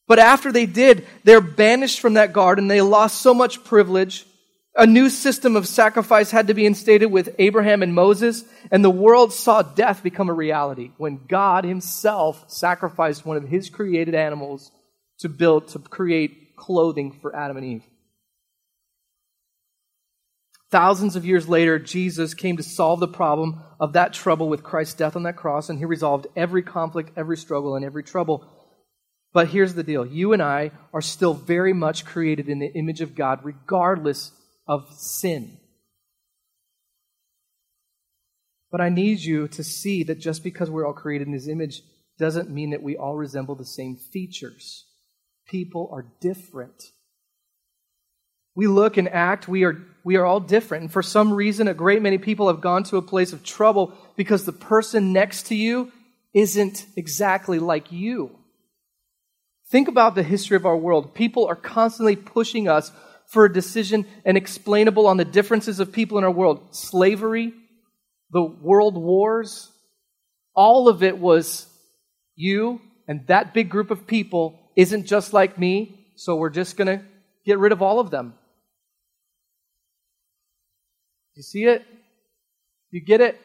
But 0.06 0.18
after 0.18 0.52
they 0.52 0.66
did, 0.66 1.06
they're 1.24 1.40
banished 1.40 2.00
from 2.00 2.14
that 2.14 2.32
garden. 2.32 2.68
They 2.68 2.82
lost 2.82 3.20
so 3.20 3.32
much 3.32 3.64
privilege. 3.64 4.26
A 4.74 4.86
new 4.86 5.10
system 5.10 5.54
of 5.54 5.68
sacrifice 5.68 6.30
had 6.30 6.46
to 6.46 6.54
be 6.54 6.64
instated 6.64 7.10
with 7.10 7.34
Abraham 7.38 7.82
and 7.82 7.94
Moses, 7.94 8.44
and 8.70 8.82
the 8.82 8.90
world 8.90 9.32
saw 9.32 9.60
death 9.60 10.02
become 10.02 10.30
a 10.30 10.34
reality 10.34 10.92
when 10.96 11.20
God 11.28 11.64
himself 11.64 12.44
sacrificed 12.48 13.26
one 13.26 13.36
of 13.36 13.48
his 13.48 13.68
created 13.68 14.14
animals 14.14 14.70
to 15.18 15.28
build, 15.28 15.68
to 15.68 15.78
create 15.78 16.56
clothing 16.56 17.12
for 17.12 17.36
Adam 17.36 17.58
and 17.58 17.66
Eve. 17.66 17.84
Thousands 20.72 21.16
of 21.16 21.26
years 21.26 21.50
later, 21.50 21.78
Jesus 21.78 22.32
came 22.32 22.56
to 22.56 22.62
solve 22.62 22.98
the 22.98 23.06
problem 23.06 23.62
of 23.78 23.92
that 23.92 24.14
trouble 24.14 24.48
with 24.48 24.62
Christ's 24.62 24.94
death 24.94 25.16
on 25.16 25.24
that 25.24 25.36
cross, 25.36 25.68
and 25.68 25.78
he 25.78 25.84
resolved 25.84 26.26
every 26.34 26.62
conflict, 26.62 27.12
every 27.14 27.36
struggle, 27.36 27.76
and 27.76 27.84
every 27.84 28.02
trouble. 28.02 28.50
But 29.34 29.48
here's 29.48 29.74
the 29.74 29.82
deal 29.82 30.06
you 30.06 30.32
and 30.32 30.40
I 30.42 30.70
are 30.94 31.02
still 31.02 31.34
very 31.34 31.74
much 31.74 32.06
created 32.06 32.48
in 32.48 32.58
the 32.58 32.72
image 32.72 33.02
of 33.02 33.14
God, 33.14 33.40
regardless 33.42 34.32
of 34.66 34.90
sin. 34.94 35.58
But 38.70 38.80
I 38.80 38.88
need 38.88 39.20
you 39.20 39.48
to 39.48 39.62
see 39.62 40.02
that 40.04 40.20
just 40.20 40.42
because 40.42 40.70
we're 40.70 40.86
all 40.86 40.94
created 40.94 41.26
in 41.26 41.34
His 41.34 41.48
image 41.48 41.82
doesn't 42.18 42.48
mean 42.48 42.70
that 42.70 42.82
we 42.82 42.96
all 42.96 43.16
resemble 43.16 43.56
the 43.56 43.66
same 43.66 43.98
features. 44.10 44.86
People 45.46 45.90
are 45.92 46.06
different. 46.22 46.82
We 48.54 48.66
look 48.66 48.96
and 48.96 49.08
act, 49.08 49.48
we 49.48 49.64
are, 49.64 49.78
we 50.04 50.16
are 50.16 50.24
all 50.24 50.40
different. 50.40 50.82
And 50.82 50.92
for 50.92 51.02
some 51.02 51.32
reason, 51.32 51.68
a 51.68 51.74
great 51.74 52.02
many 52.02 52.18
people 52.18 52.48
have 52.48 52.60
gone 52.60 52.84
to 52.84 52.96
a 52.96 53.02
place 53.02 53.32
of 53.32 53.42
trouble 53.42 53.92
because 54.16 54.44
the 54.44 54.52
person 54.52 55.12
next 55.12 55.46
to 55.46 55.54
you 55.54 55.90
isn't 56.34 56.86
exactly 56.96 57.58
like 57.58 57.92
you. 57.92 58.38
Think 59.70 59.88
about 59.88 60.14
the 60.14 60.22
history 60.22 60.56
of 60.56 60.66
our 60.66 60.76
world. 60.76 61.14
People 61.14 61.46
are 61.46 61.56
constantly 61.56 62.16
pushing 62.16 62.68
us 62.68 62.92
for 63.26 63.46
a 63.46 63.52
decision 63.52 64.06
and 64.24 64.36
explainable 64.36 65.06
on 65.06 65.16
the 65.16 65.24
differences 65.24 65.80
of 65.80 65.92
people 65.92 66.18
in 66.18 66.24
our 66.24 66.30
world. 66.30 66.74
Slavery, 66.74 67.54
the 68.30 68.42
world 68.42 68.96
wars, 68.96 69.70
all 70.54 70.88
of 70.88 71.02
it 71.02 71.18
was 71.18 71.66
you 72.34 72.80
and 73.08 73.26
that 73.26 73.54
big 73.54 73.68
group 73.68 73.90
of 73.90 74.06
people 74.06 74.58
isn't 74.76 75.06
just 75.06 75.32
like 75.32 75.58
me, 75.58 76.06
so 76.16 76.36
we're 76.36 76.50
just 76.50 76.76
going 76.76 76.86
to 76.86 77.04
get 77.44 77.58
rid 77.58 77.72
of 77.72 77.82
all 77.82 78.00
of 78.00 78.10
them. 78.10 78.34
You 81.34 81.42
see 81.42 81.64
it? 81.64 81.84
You 82.90 83.00
get 83.00 83.20
it? 83.20 83.40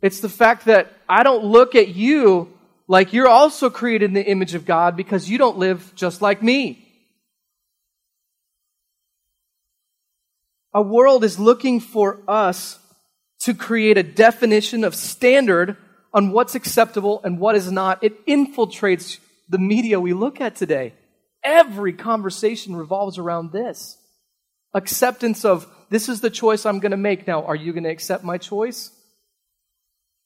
It's 0.00 0.20
the 0.20 0.28
fact 0.28 0.66
that 0.66 0.92
I 1.08 1.22
don't 1.22 1.44
look 1.44 1.74
at 1.74 1.88
you 1.88 2.52
like 2.86 3.12
you're 3.12 3.28
also 3.28 3.68
created 3.68 4.06
in 4.06 4.14
the 4.14 4.24
image 4.24 4.54
of 4.54 4.64
God 4.64 4.96
because 4.96 5.28
you 5.28 5.36
don't 5.36 5.58
live 5.58 5.92
just 5.94 6.22
like 6.22 6.42
me. 6.42 6.84
Our 10.72 10.82
world 10.82 11.24
is 11.24 11.38
looking 11.38 11.80
for 11.80 12.20
us 12.26 12.78
to 13.40 13.54
create 13.54 13.98
a 13.98 14.02
definition 14.02 14.84
of 14.84 14.94
standard 14.94 15.76
on 16.12 16.32
what's 16.32 16.54
acceptable 16.54 17.20
and 17.24 17.38
what 17.38 17.54
is 17.54 17.70
not. 17.70 18.02
It 18.02 18.26
infiltrates 18.26 19.18
the 19.48 19.58
media 19.58 20.00
we 20.00 20.12
look 20.12 20.40
at 20.40 20.56
today. 20.56 20.94
Every 21.44 21.92
conversation 21.92 22.74
revolves 22.74 23.18
around 23.18 23.52
this 23.52 23.96
acceptance 24.74 25.44
of 25.44 25.66
this 25.90 26.08
is 26.08 26.20
the 26.20 26.30
choice 26.30 26.66
I'm 26.66 26.80
going 26.80 26.90
to 26.90 26.96
make. 26.96 27.26
Now, 27.26 27.44
are 27.44 27.56
you 27.56 27.72
going 27.72 27.84
to 27.84 27.90
accept 27.90 28.24
my 28.24 28.38
choice? 28.38 28.90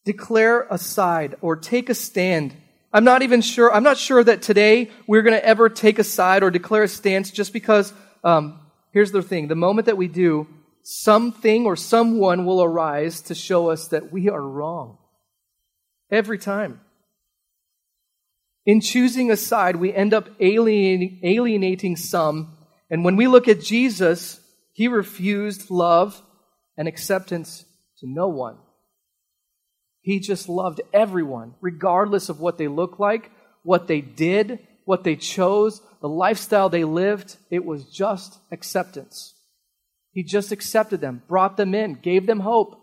Declare 0.05 0.67
a 0.71 0.79
side 0.79 1.37
or 1.41 1.57
take 1.57 1.89
a 1.89 1.95
stand. 1.95 2.55
I'm 2.93 3.05
not 3.05 3.23
even 3.23 3.41
sure, 3.41 3.73
I'm 3.73 3.85
not 3.85 3.97
sure 3.97 4.23
that 4.23 4.43
today 4.43 4.91
we're 5.07 5.23
going 5.23 5.39
to 5.39 5.45
ever 5.45 5.69
take 5.69 5.99
a 5.99 6.05
side 6.05 6.43
or 6.43 6.51
declare 6.51 6.83
a 6.83 6.89
stance 6.89 7.31
just 7.31 7.53
because, 7.53 7.93
um, 8.25 8.61
here's 8.93 9.13
the 9.13 9.23
thing 9.23 9.49
the 9.49 9.55
moment 9.55 9.87
that 9.87 9.97
we 9.97 10.09
do, 10.09 10.47
something 10.83 11.65
or 11.65 11.77
someone 11.77 12.45
will 12.45 12.63
arise 12.63 13.21
to 13.23 13.35
show 13.35 13.71
us 13.71 13.89
that 13.89 14.13
we 14.13 14.29
are 14.29 14.43
wrong. 14.43 14.99
Every 16.11 16.39
time. 16.39 16.81
In 18.67 18.81
choosing 18.81 19.31
a 19.31 19.37
side, 19.37 19.77
we 19.77 19.93
end 19.93 20.13
up 20.13 20.29
alienating, 20.39 21.21
alienating 21.23 21.97
some. 21.97 22.57
And 22.91 23.05
when 23.05 23.17
we 23.17 23.27
look 23.27 23.49
at 23.49 23.61
Jesus, 23.61 24.39
he 24.73 24.89
refused 24.89 25.71
love 25.71 26.21
and 26.77 26.89
acceptance 26.89 27.65
to 27.99 28.07
no 28.09 28.29
one. 28.29 28.57
He 30.01 30.19
just 30.19 30.49
loved 30.49 30.81
everyone, 30.93 31.55
regardless 31.61 32.29
of 32.29 32.41
what 32.41 32.59
they 32.59 32.69
looked 32.69 32.99
like, 32.99 33.31
what 33.63 33.87
they 33.87 34.01
did, 34.01 34.59
what 34.85 35.05
they 35.05 35.15
chose, 35.15 35.81
the 36.01 36.09
lifestyle 36.09 36.69
they 36.69 36.85
lived. 36.85 37.37
It 37.51 37.65
was 37.65 37.85
just 37.85 38.39
acceptance. 38.51 39.35
He 40.13 40.25
just 40.25 40.51
accepted 40.51 41.01
them, 41.01 41.23
brought 41.29 41.57
them 41.57 41.75
in, 41.75 41.95
gave 41.95 42.27
them 42.27 42.41
hope. 42.41 42.79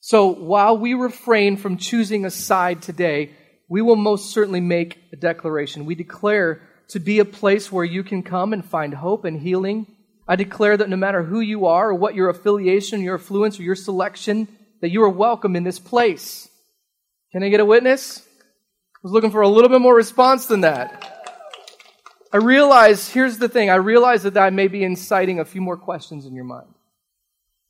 So 0.00 0.26
while 0.26 0.76
we 0.76 0.94
refrain 0.94 1.56
from 1.56 1.76
choosing 1.76 2.24
a 2.24 2.30
side 2.30 2.82
today, 2.82 3.30
we 3.68 3.80
will 3.80 3.96
most 3.96 4.30
certainly 4.30 4.60
make 4.60 4.98
a 5.12 5.16
declaration. 5.16 5.86
We 5.86 5.94
declare 5.94 6.60
to 6.92 7.00
be 7.00 7.18
a 7.18 7.24
place 7.24 7.72
where 7.72 7.84
you 7.84 8.02
can 8.02 8.22
come 8.22 8.52
and 8.52 8.64
find 8.64 8.94
hope 8.94 9.24
and 9.24 9.40
healing. 9.40 9.86
I 10.28 10.36
declare 10.36 10.76
that 10.76 10.90
no 10.90 10.96
matter 10.96 11.22
who 11.22 11.40
you 11.40 11.66
are 11.66 11.90
or 11.90 11.94
what 11.94 12.14
your 12.14 12.28
affiliation, 12.28 13.00
your 13.00 13.16
affluence, 13.16 13.58
or 13.58 13.62
your 13.62 13.74
selection, 13.74 14.46
that 14.82 14.90
you 14.90 15.02
are 15.02 15.08
welcome 15.08 15.56
in 15.56 15.64
this 15.64 15.78
place. 15.78 16.48
Can 17.32 17.42
I 17.42 17.48
get 17.48 17.60
a 17.60 17.64
witness? 17.64 18.18
I 18.18 18.98
was 19.02 19.12
looking 19.12 19.30
for 19.30 19.40
a 19.40 19.48
little 19.48 19.70
bit 19.70 19.80
more 19.80 19.94
response 19.94 20.46
than 20.46 20.60
that. 20.60 21.08
I 22.30 22.36
realize, 22.36 23.08
here's 23.08 23.38
the 23.38 23.48
thing, 23.48 23.70
I 23.70 23.76
realize 23.76 24.22
that 24.24 24.36
I 24.36 24.50
may 24.50 24.68
be 24.68 24.84
inciting 24.84 25.40
a 25.40 25.44
few 25.44 25.60
more 25.60 25.76
questions 25.76 26.26
in 26.26 26.34
your 26.34 26.44
mind. 26.44 26.68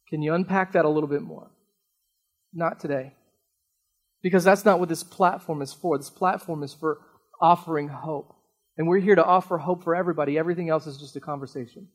Can 0.09 0.21
you 0.21 0.35
unpack 0.35 0.73
that 0.73 0.85
a 0.85 0.91
little 0.91 1.09
bit 1.09 1.23
more? 1.23 1.51
Not 2.53 2.81
today. 2.81 3.15
Because 4.21 4.45
that's 4.45 4.65
not 4.65 4.81
what 4.81 4.89
this 4.89 5.03
platform 5.03 5.63
is 5.63 5.73
for. 5.73 5.97
This 5.97 6.11
platform 6.11 6.63
is 6.63 6.75
for 6.75 6.99
offering 7.41 7.89
hope. 7.89 8.32
And 8.77 8.89
we're 8.89 9.01
here 9.01 9.15
to 9.15 9.25
offer 9.25 9.59
hope 9.59 9.85
for 9.85 9.95
everybody. 9.95 10.39
Everything 10.39 10.71
else 10.71 10.87
is 10.87 10.97
just 10.97 11.17
a 11.17 11.21
conversation. 11.21 11.89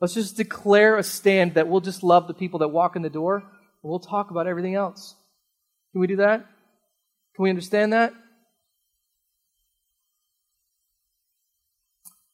Let's 0.00 0.14
just 0.14 0.36
declare 0.36 0.96
a 0.96 1.02
stand 1.02 1.54
that 1.54 1.68
we'll 1.68 1.80
just 1.80 2.02
love 2.02 2.26
the 2.26 2.34
people 2.34 2.58
that 2.60 2.68
walk 2.68 2.96
in 2.96 3.02
the 3.02 3.10
door 3.10 3.36
and 3.36 3.90
we'll 3.90 4.00
talk 4.00 4.30
about 4.30 4.46
everything 4.46 4.74
else. 4.74 5.14
Can 5.92 6.00
we 6.00 6.06
do 6.06 6.16
that? 6.16 6.40
Can 7.36 7.42
we 7.42 7.50
understand 7.50 7.92
that? 7.92 8.12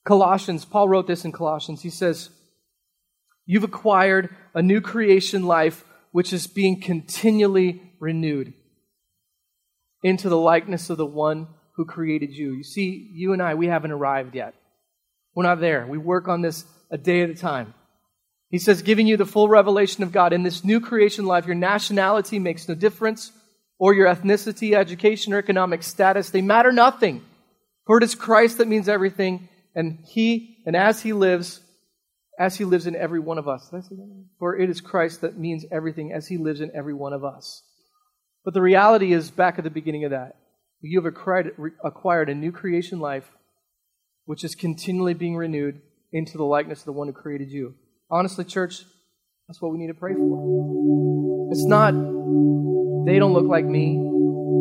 Colossians, 0.05 0.65
Paul 0.65 0.89
wrote 0.89 1.07
this 1.07 1.25
in 1.25 1.33
Colossians. 1.33 1.83
He 1.83 1.91
says, 1.91 2.31
You've 3.47 3.65
acquired 3.65 4.35
a 4.55 4.63
new 4.63 4.81
creation 4.81 5.45
life 5.45 5.85
which 6.13 6.33
is 6.33 6.47
being 6.47 6.81
continually 6.81 7.83
renewed 8.01 8.55
into 10.03 10.29
the 10.29 10.39
likeness 10.39 10.91
of 10.91 10.97
the 10.97 11.07
one 11.07 11.49
who 11.81 11.87
created 11.87 12.31
you. 12.37 12.53
You 12.53 12.63
see, 12.63 13.09
you 13.15 13.33
and 13.33 13.41
I, 13.41 13.55
we 13.55 13.67
haven't 13.69 13.91
arrived 13.91 14.35
yet. 14.35 14.55
We're 15.35 15.45
not 15.45 15.61
there. 15.61 15.87
We 15.87 15.97
work 15.97 16.29
on 16.29 16.43
this 16.43 16.67
a 16.91 16.99
day 16.99 17.23
at 17.23 17.31
a 17.31 17.35
time. 17.35 17.73
He 18.51 18.59
says, 18.59 18.83
giving 18.83 19.07
you 19.07 19.17
the 19.17 19.25
full 19.25 19.49
revelation 19.49 20.03
of 20.03 20.13
God. 20.13 20.35
In 20.35 20.43
this 20.43 20.63
new 20.63 20.79
creation 20.79 21.25
life, 21.25 21.47
your 21.47 21.55
nationality 21.55 22.39
makes 22.39 22.69
no 22.69 22.75
difference, 22.75 23.33
or 23.79 23.95
your 23.95 24.15
ethnicity, 24.15 24.77
education, 24.77 25.33
or 25.33 25.39
economic 25.39 25.83
status. 25.83 26.29
They 26.29 26.43
matter 26.43 26.71
nothing. 26.71 27.23
For 27.87 27.97
it 27.97 28.05
is 28.05 28.15
Christ 28.15 28.59
that 28.59 28.69
means 28.69 28.87
everything, 28.87 29.49
and 29.75 30.01
He, 30.05 30.59
and 30.67 30.77
as 30.77 31.01
He 31.01 31.15
lives, 31.15 31.63
as 32.39 32.57
He 32.57 32.67
lives 32.67 32.87
in 32.87 32.95
every 32.95 33.21
one 33.21 33.39
of 33.39 33.49
us. 33.49 33.73
For 34.39 34.55
it 34.55 34.69
is 34.69 34.83
Christ 34.83 35.23
that 35.23 35.39
means 35.39 35.65
everything 35.73 36.13
as 36.13 36.27
He 36.29 36.37
lives 36.37 36.61
in 36.61 36.73
every 36.75 36.93
one 36.93 37.15
of 37.15 37.25
us. 37.25 37.63
But 38.45 38.53
the 38.53 38.61
reality 38.61 39.15
is, 39.15 39.31
back 39.31 39.57
at 39.57 39.65
the 39.65 39.71
beginning 39.71 40.05
of 40.05 40.11
that, 40.11 40.37
You 40.83 40.99
have 40.99 41.07
acquired, 41.07 41.53
acquired 41.85 42.31
a 42.31 42.35
new 42.35 42.53
creation 42.53 43.01
life, 43.01 43.31
which 44.25 44.45
is 44.45 44.55
continually 44.55 45.15
being 45.15 45.37
renewed 45.37 45.83
into 46.13 46.39
the 46.39 46.45
likeness 46.45 46.81
of 46.81 46.87
the 46.87 46.93
one 46.93 47.07
who 47.07 47.13
created 47.13 47.51
you. 47.51 47.75
Honestly, 48.11 48.45
church, 48.45 48.85
that's 49.47 49.61
what 49.61 49.73
we 49.73 49.79
need 49.79 49.89
to 49.89 49.95
pray 49.95 50.15
for. 50.15 51.49
It's 51.53 51.65
not, 51.65 51.93
they 51.93 53.19
don't 53.19 53.33
look 53.33 53.47
like 53.47 53.65
me. 53.65 53.99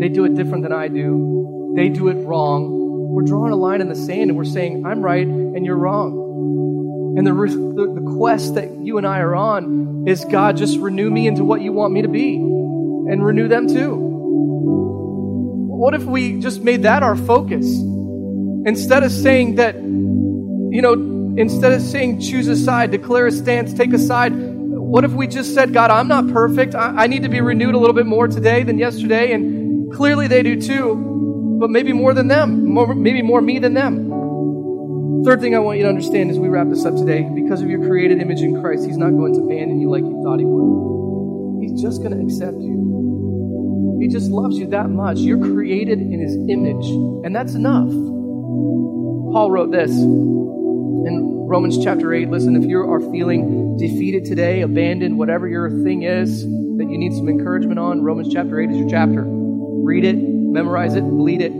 They 0.02 0.10
do 0.10 0.26
it 0.26 0.36
different 0.36 0.64
than 0.64 0.74
I 0.74 0.88
do. 0.88 1.74
They 1.76 1.90
do 1.90 2.10
it 2.10 2.16
wrong. 2.26 3.12
We're 3.14 3.24
drawing 3.24 3.54
a 3.54 3.56
line 3.56 3.82
in 3.82 3.88
the 3.88 3.96
sand 3.96 4.30
and 4.30 4.38
we're 4.38 4.46
saying, 4.46 4.86
I'm 4.86 5.02
right 5.02 5.26
and 5.26 5.66
you're 5.66 5.78
wrong. 5.78 7.16
And 7.18 7.26
the, 7.26 7.34
the, 7.34 8.02
the 8.02 8.16
quest 8.18 8.56
that 8.56 8.80
you 8.80 8.98
and 8.98 9.08
I 9.08 9.20
are 9.20 9.36
on 9.36 10.06
is 10.08 10.26
God, 10.26 10.58
just 10.58 10.80
renew 10.80 11.10
me 11.10 11.28
into 11.28 11.44
what 11.44 11.62
you 11.62 11.72
want 11.72 11.94
me 11.94 12.02
to 12.02 12.08
be 12.08 12.36
and 12.36 13.26
renew 13.26 13.48
them 13.48 13.68
too. 13.68 14.09
What 15.80 15.94
if 15.94 16.04
we 16.04 16.42
just 16.42 16.62
made 16.62 16.84
that 16.84 17.04
our 17.04 17.16
focus? 17.16 17.66
Instead 17.66 19.04
of 19.04 19.14
saying 19.14 19.56
that, 19.56 19.76
you 19.76 20.82
know, 20.82 20.92
instead 21.38 21.72
of 21.72 21.82
saying 21.82 22.20
choose 22.20 22.50
a 22.50 22.58
side, 22.58 22.92
declare 22.92 23.28
a 23.28 23.32
stance, 23.32 23.74
take 23.74 23.94
a 23.94 23.98
side, 23.98 24.34
what 24.36 25.06
if 25.06 25.14
we 25.14 25.26
just 25.26 25.54
said, 25.54 25.72
God, 25.72 25.90
I'm 25.90 26.10
not 26.10 26.28
perfect. 26.34 26.76
I, 26.76 27.04
I 27.04 27.08
need 27.08 27.24
to 27.24 27.30
be 27.30 27.40
renewed 27.40 27.76
a 27.76 27.78
little 27.78 27.94
bit 27.94 28.06
more 28.06 28.28
today 28.28 28.64
than 28.64 28.78
yesterday, 28.78 29.32
and 29.32 29.90
clearly 29.94 30.28
they 30.28 30.44
do 30.44 30.60
too, 30.60 31.58
but 31.62 31.70
maybe 31.70 31.94
more 31.94 32.14
than 32.14 32.28
them, 32.28 32.66
more, 32.66 32.94
maybe 32.94 33.22
more 33.22 33.40
me 33.40 33.60
than 33.60 33.74
them. 33.74 35.24
Third 35.24 35.40
thing 35.40 35.56
I 35.56 35.60
want 35.60 35.78
you 35.78 35.84
to 35.84 35.90
understand 35.90 36.30
as 36.30 36.38
we 36.38 36.50
wrap 36.50 36.68
this 36.68 36.84
up 36.84 36.98
today, 36.98 37.26
because 37.34 37.62
of 37.62 37.70
your 37.70 37.88
created 37.88 38.20
image 38.20 38.42
in 38.42 38.60
Christ, 38.62 38.86
He's 38.86 38.98
not 38.98 39.12
going 39.12 39.34
to 39.34 39.40
abandon 39.40 39.80
you 39.80 39.90
like 39.90 40.04
you 40.04 40.22
thought 40.26 40.40
He 40.40 40.46
would. 40.46 41.64
He's 41.64 41.82
just 41.82 42.04
going 42.04 42.12
to 42.12 42.22
accept 42.22 42.58
you. 42.60 43.29
He 44.00 44.08
just 44.08 44.32
loves 44.32 44.58
you 44.58 44.68
that 44.68 44.90
much. 44.90 45.20
You're 45.20 45.40
created 45.40 46.00
in 46.00 46.20
His 46.20 46.36
image, 46.50 46.86
and 47.26 47.36
that's 47.36 47.54
enough. 47.54 47.90
Paul 49.34 49.52
wrote 49.52 49.72
this 49.72 49.92
in 49.92 51.46
Romans 51.48 51.84
chapter 51.84 52.14
8. 52.14 52.30
Listen, 52.30 52.56
if 52.56 52.64
you 52.64 52.80
are 52.80 53.00
feeling 53.12 53.78
defeated 53.78 54.26
today, 54.26 54.62
abandoned, 54.62 55.18
whatever 55.18 55.48
your 55.48 55.70
thing 55.84 56.04
is 56.04 56.44
that 56.44 56.88
you 56.90 56.98
need 56.98 57.14
some 57.14 57.28
encouragement 57.28 57.78
on, 57.78 58.02
Romans 58.02 58.34
chapter 58.34 58.60
8 58.60 58.72
is 58.72 58.78
your 58.78 58.90
chapter. 58.90 59.24
Read 59.26 60.06
it, 60.06 60.16
memorize 60.16 60.96
it, 60.96 61.02
bleed 61.02 61.42
it. 61.42 61.52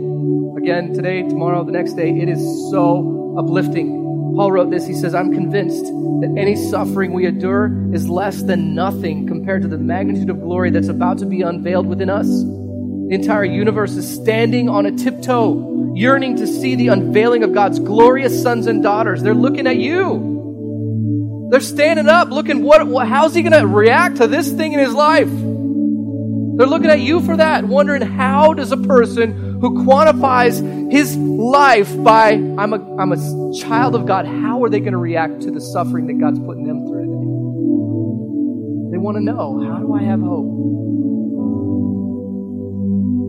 Again, 0.56 0.92
today, 0.94 1.22
tomorrow, 1.22 1.62
the 1.64 1.72
next 1.72 1.92
day. 1.94 2.10
It 2.10 2.28
is 2.28 2.40
so 2.70 3.36
uplifting. 3.38 3.99
Paul 4.36 4.52
wrote 4.52 4.70
this. 4.70 4.86
He 4.86 4.94
says, 4.94 5.14
I'm 5.14 5.32
convinced 5.32 5.84
that 5.84 6.34
any 6.36 6.56
suffering 6.56 7.12
we 7.12 7.26
endure 7.26 7.70
is 7.94 8.08
less 8.08 8.42
than 8.42 8.74
nothing 8.74 9.26
compared 9.26 9.62
to 9.62 9.68
the 9.68 9.78
magnitude 9.78 10.30
of 10.30 10.40
glory 10.40 10.70
that's 10.70 10.88
about 10.88 11.18
to 11.18 11.26
be 11.26 11.42
unveiled 11.42 11.86
within 11.86 12.10
us. 12.10 12.26
The 12.28 13.14
entire 13.14 13.44
universe 13.44 13.96
is 13.96 14.08
standing 14.08 14.68
on 14.68 14.86
a 14.86 14.92
tiptoe, 14.92 15.94
yearning 15.96 16.36
to 16.36 16.46
see 16.46 16.76
the 16.76 16.88
unveiling 16.88 17.42
of 17.42 17.52
God's 17.52 17.78
glorious 17.78 18.40
sons 18.42 18.66
and 18.66 18.82
daughters. 18.82 19.22
They're 19.22 19.34
looking 19.34 19.66
at 19.66 19.76
you. 19.76 21.48
They're 21.50 21.60
standing 21.60 22.08
up, 22.08 22.30
looking, 22.30 22.62
what, 22.62 22.86
what 22.86 23.08
how's 23.08 23.34
he 23.34 23.42
going 23.42 23.60
to 23.60 23.66
react 23.66 24.18
to 24.18 24.28
this 24.28 24.52
thing 24.52 24.72
in 24.72 24.78
his 24.78 24.94
life? 24.94 25.28
They're 25.28 26.68
looking 26.68 26.90
at 26.90 27.00
you 27.00 27.20
for 27.22 27.36
that, 27.38 27.64
wondering 27.64 28.02
how 28.02 28.52
does 28.54 28.70
a 28.70 28.76
person 28.76 29.58
who 29.60 29.84
quantifies 29.84 30.60
his 30.90 31.16
life 31.16 32.02
by, 32.02 32.32
I'm 32.32 32.72
a, 32.72 32.96
I'm 32.96 33.12
a 33.12 33.54
child 33.54 33.94
of 33.94 34.06
God, 34.06 34.26
how 34.26 34.62
are 34.64 34.68
they 34.68 34.80
going 34.80 34.92
to 34.92 34.98
react 34.98 35.42
to 35.42 35.50
the 35.50 35.60
suffering 35.60 36.08
that 36.08 36.14
God's 36.14 36.40
putting 36.40 36.64
them 36.64 36.86
through 36.86 37.04
today? 37.06 38.90
They 38.92 38.98
want 38.98 39.16
to 39.16 39.22
know, 39.22 39.62
how 39.64 39.78
do 39.78 39.94
I 39.94 40.02
have 40.02 40.20
hope? 40.20 40.46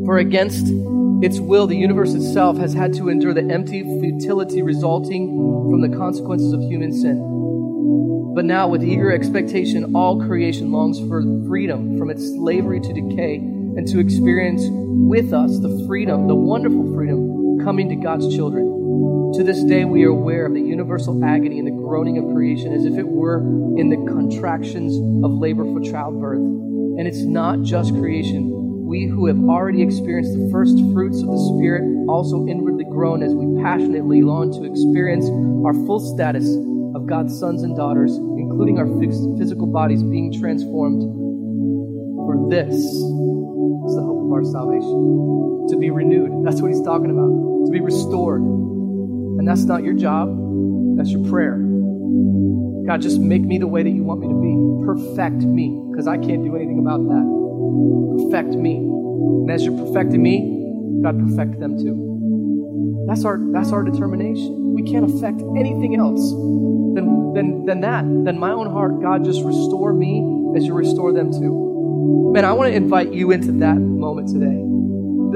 For 0.06 0.18
against 0.18 0.66
its 1.24 1.40
will, 1.40 1.68
the 1.68 1.78
universe 1.78 2.16
itself 2.16 2.58
has 2.58 2.74
had 2.74 2.94
to 2.96 3.10
endure 3.10 3.34
the 3.34 3.48
empty 3.54 3.84
futility 3.84 4.64
resulting 4.64 5.30
from 5.30 5.82
the 5.82 5.96
consequences 5.96 6.54
of 6.54 6.62
human 6.62 6.92
sin. 6.92 8.34
But 8.34 8.46
now, 8.46 8.68
with 8.70 8.84
eager 8.84 9.12
expectation, 9.12 9.94
all 9.94 10.20
creation 10.20 10.72
longs 10.72 11.00
for 11.00 11.22
freedom 11.48 12.00
from 12.00 12.10
its 12.10 12.26
slavery 12.26 12.80
to 12.80 12.94
decay 12.94 13.36
and 13.36 13.88
to 13.90 14.00
experience 14.00 14.64
with 14.68 15.32
us 15.32 15.60
the 15.60 15.86
freedom, 15.86 16.28
the 16.28 16.36
wonderful 16.36 16.92
freedom 16.96 17.31
coming 17.64 17.90
to 17.90 17.96
God's 17.96 18.34
children. 18.34 19.34
To 19.36 19.44
this 19.44 19.64
day, 19.64 19.86
we 19.86 20.04
are 20.04 20.10
aware 20.10 20.46
of 20.46 20.54
the 20.54 20.62
universal 20.62 21.24
agony 21.24 21.58
and 21.60 21.68
the 21.68 21.72
groaning 21.72 22.18
of 22.18 22.26
creation 22.36 22.74
as 22.74 22.86
if 22.86 22.98
it 22.98 23.08
were 23.08 23.40
in 23.78 23.90
the 23.90 23.96
contractions 24.12 24.94
of 25.24 25.32
labor 25.32 25.64
for 25.64 25.80
childbirth. 25.80 26.40
And 26.40 27.08
it's 27.08 27.22
not 27.22 27.62
just 27.62 27.94
creation. 27.94 28.52
We 28.86 29.06
who 29.06 29.28
have 29.28 29.40
already 29.40 29.82
experienced 29.82 30.34
the 30.34 30.50
first 30.52 30.76
fruits 30.92 31.22
of 31.22 31.32
the 31.32 31.56
Spirit 31.56 31.84
also 32.10 32.46
inwardly 32.46 32.84
groan 32.84 33.24
as 33.24 33.34
we 33.34 33.64
passionately 33.64 34.22
long 34.22 34.52
to 34.52 34.66
experience 34.66 35.26
our 35.66 35.74
full 35.88 36.02
status 36.02 36.46
of 36.94 37.08
God's 37.08 37.38
sons 37.40 37.64
and 37.64 37.76
daughters, 37.78 38.12
including 38.18 38.80
our 38.80 38.88
physical 39.40 39.68
bodies 39.68 40.04
being 40.04 40.34
transformed. 40.38 41.02
For 42.28 42.50
this 42.50 42.76
is 42.76 43.96
the 43.96 44.04
hope 44.04 44.28
of 44.28 44.32
our 44.34 44.44
salvation. 44.44 45.68
To 45.70 45.78
be 45.78 45.90
renewed. 45.90 46.46
That's 46.46 46.62
what 46.62 46.68
he's 46.68 46.84
talking 46.84 47.12
about. 47.12 47.51
To 47.66 47.72
be 47.72 47.80
restored. 47.80 48.42
And 48.42 49.48
that's 49.48 49.64
not 49.64 49.84
your 49.84 49.94
job, 49.94 50.30
that's 50.98 51.10
your 51.10 51.28
prayer. 51.30 51.58
God, 52.88 53.02
just 53.02 53.20
make 53.20 53.42
me 53.42 53.58
the 53.58 53.68
way 53.68 53.84
that 53.84 53.90
you 53.90 54.04
want 54.04 54.22
me 54.22 54.28
to 54.28 54.36
be. 54.42 54.86
Perfect 54.86 55.44
me, 55.44 55.80
because 55.92 56.08
I 56.08 56.18
can't 56.18 56.44
do 56.44 56.56
anything 56.56 56.80
about 56.80 57.00
that. 57.08 57.26
Perfect 58.26 58.56
me. 58.56 58.76
And 58.78 59.52
as 59.52 59.64
you're 59.64 59.78
perfecting 59.78 60.22
me, 60.22 61.02
God, 61.04 61.20
perfect 61.20 61.60
them 61.60 61.78
too. 61.78 63.06
That's 63.08 63.26
our, 63.26 63.40
that's 63.52 63.72
our 63.72 63.84
determination. 63.84 64.74
We 64.74 64.84
can't 64.84 65.06
affect 65.06 65.42
anything 65.58 65.96
else 65.96 66.32
than, 66.32 67.34
than, 67.34 67.66
than 67.66 67.82
that, 67.82 68.04
than 68.04 68.40
my 68.40 68.52
own 68.52 68.72
heart. 68.72 69.02
God, 69.02 69.24
just 69.24 69.44
restore 69.44 69.94
me 69.94 70.22
as 70.56 70.66
you 70.66 70.74
restore 70.74 71.14
them 71.14 71.32
too. 71.32 72.32
Man, 72.34 72.46
I 72.46 72.54
want 72.54 72.72
to 72.72 72.76
invite 72.76 73.14
you 73.14 73.32
into 73.32 73.52
that 73.60 73.78
moment 73.78 74.30
today. 74.30 74.71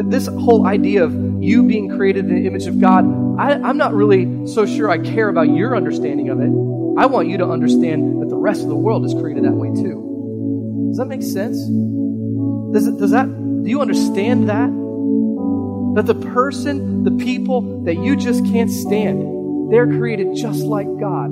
This 0.03 0.27
whole 0.27 0.67
idea 0.67 1.03
of 1.03 1.13
you 1.41 1.63
being 1.63 1.89
created 1.89 2.25
in 2.25 2.36
the 2.36 2.47
image 2.47 2.67
of 2.67 2.79
God, 2.79 3.05
I, 3.39 3.53
I'm 3.53 3.77
not 3.77 3.93
really 3.93 4.45
so 4.47 4.65
sure 4.65 4.89
I 4.89 4.97
care 4.97 5.29
about 5.29 5.49
your 5.49 5.75
understanding 5.75 6.29
of 6.29 6.39
it. 6.39 6.51
I 6.97 7.05
want 7.08 7.27
you 7.27 7.38
to 7.38 7.45
understand 7.45 8.21
that 8.21 8.29
the 8.29 8.38
rest 8.38 8.62
of 8.62 8.69
the 8.69 8.75
world 8.75 9.05
is 9.05 9.13
created 9.13 9.43
that 9.43 9.53
way 9.53 9.69
too. 9.69 10.88
Does 10.89 10.97
that 10.97 11.05
make 11.05 11.23
sense? 11.23 11.58
Does, 12.73 12.88
it, 12.88 12.97
does 12.97 13.12
that, 13.12 13.27
do 13.27 13.69
you 13.69 13.81
understand 13.81 14.49
that? 14.49 14.69
That 15.95 16.05
the 16.08 16.15
person, 16.31 17.03
the 17.03 17.12
people 17.23 17.84
that 17.84 17.95
you 17.95 18.15
just 18.15 18.45
can't 18.45 18.71
stand, 18.71 19.71
they're 19.71 19.88
created 19.88 20.36
just 20.36 20.63
like 20.63 20.88
God, 20.99 21.31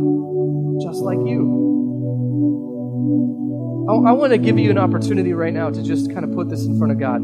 just 0.81 0.99
like 0.99 1.19
you. 1.19 1.61
I, 3.89 4.09
I 4.09 4.11
want 4.13 4.31
to 4.31 4.37
give 4.37 4.57
you 4.57 4.69
an 4.69 4.77
opportunity 4.77 5.33
right 5.33 5.53
now 5.53 5.69
to 5.69 5.83
just 5.83 6.13
kind 6.13 6.23
of 6.23 6.31
put 6.31 6.49
this 6.49 6.65
in 6.65 6.77
front 6.77 6.91
of 6.91 6.99
God. 6.99 7.21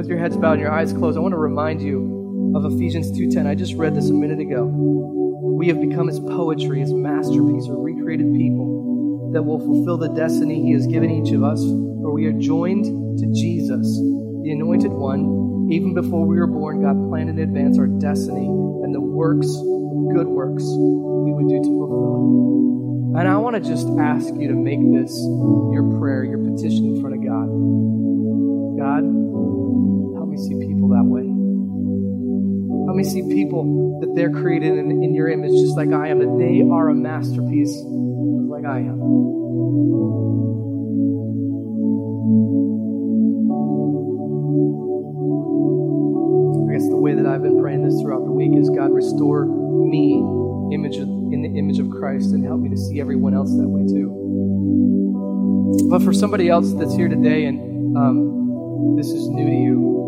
With 0.00 0.08
your 0.08 0.16
heads 0.16 0.34
bowed 0.34 0.52
and 0.52 0.62
your 0.62 0.72
eyes 0.72 0.94
closed, 0.94 1.18
I 1.18 1.20
want 1.20 1.32
to 1.32 1.38
remind 1.38 1.82
you 1.82 2.54
of 2.56 2.64
Ephesians 2.72 3.12
2.10. 3.12 3.46
I 3.46 3.54
just 3.54 3.74
read 3.74 3.94
this 3.94 4.08
a 4.08 4.14
minute 4.14 4.40
ago. 4.40 4.64
We 4.64 5.68
have 5.68 5.78
become 5.78 6.06
his 6.06 6.18
poetry, 6.18 6.80
his 6.80 6.90
masterpiece, 6.90 7.68
or 7.68 7.76
recreated 7.76 8.32
people 8.32 9.28
that 9.34 9.42
will 9.42 9.58
fulfill 9.58 9.98
the 9.98 10.08
destiny 10.08 10.62
he 10.62 10.72
has 10.72 10.86
given 10.86 11.10
each 11.10 11.34
of 11.34 11.44
us, 11.44 11.60
for 11.60 12.14
we 12.14 12.24
are 12.24 12.32
joined 12.32 12.86
to 13.18 13.26
Jesus, 13.26 13.84
the 14.40 14.52
anointed 14.56 14.90
one. 14.90 15.68
Even 15.70 15.92
before 15.92 16.26
we 16.26 16.38
were 16.38 16.46
born, 16.46 16.80
God 16.80 16.96
planned 17.10 17.28
in 17.28 17.38
advance 17.38 17.78
our 17.78 17.86
destiny 17.86 18.46
and 18.46 18.94
the 18.94 19.02
works, 19.02 19.48
the 19.52 20.12
good 20.16 20.28
works 20.28 20.64
we 20.64 21.36
would 21.36 21.50
do 21.52 21.60
to 21.60 21.68
fulfill 21.76 22.16
it. 22.16 23.20
And 23.20 23.28
I 23.28 23.36
want 23.36 23.52
to 23.56 23.60
just 23.60 23.86
ask 24.00 24.32
you 24.32 24.48
to 24.48 24.56
make 24.56 24.80
this 24.96 25.12
your 25.76 25.84
prayer, 26.00 26.24
your 26.24 26.38
petition 26.38 26.96
in 26.96 27.00
front 27.02 27.16
of 27.16 27.22
God. 27.22 27.52
God, 28.80 29.04
me 30.30 30.38
see 30.38 30.54
people 30.66 30.88
that 30.94 31.04
way. 31.04 31.26
Help 32.86 32.96
me 32.96 33.04
see 33.04 33.22
people 33.34 33.98
that 34.00 34.14
they're 34.14 34.30
created 34.30 34.78
in, 34.78 34.90
in 35.02 35.14
your 35.14 35.28
image 35.28 35.52
just 35.52 35.76
like 35.76 35.92
I 35.92 36.08
am, 36.08 36.18
that 36.20 36.38
they 36.38 36.62
are 36.62 36.88
a 36.88 36.94
masterpiece 36.94 37.74
like 38.48 38.64
I 38.64 38.78
am. 38.78 38.98
I 46.66 46.72
guess 46.74 46.88
the 46.88 46.96
way 46.96 47.14
that 47.14 47.26
I've 47.26 47.42
been 47.42 47.60
praying 47.60 47.84
this 47.84 48.00
throughout 48.00 48.24
the 48.24 48.32
week 48.32 48.56
is 48.56 48.70
God, 48.70 48.92
restore 48.92 49.46
me 49.46 50.22
image 50.72 50.96
of, 50.96 51.08
in 51.08 51.42
the 51.42 51.58
image 51.58 51.78
of 51.78 51.90
Christ 51.90 52.32
and 52.32 52.44
help 52.44 52.60
me 52.60 52.70
to 52.70 52.76
see 52.76 53.00
everyone 53.00 53.34
else 53.34 53.50
that 53.56 53.68
way 53.68 53.86
too. 53.86 54.10
But 55.90 56.02
for 56.02 56.12
somebody 56.12 56.48
else 56.48 56.72
that's 56.74 56.94
here 56.94 57.08
today 57.08 57.46
and 57.46 57.96
um, 57.96 58.96
this 58.96 59.08
is 59.08 59.28
new 59.28 59.46
to 59.46 59.52
you, 59.52 60.00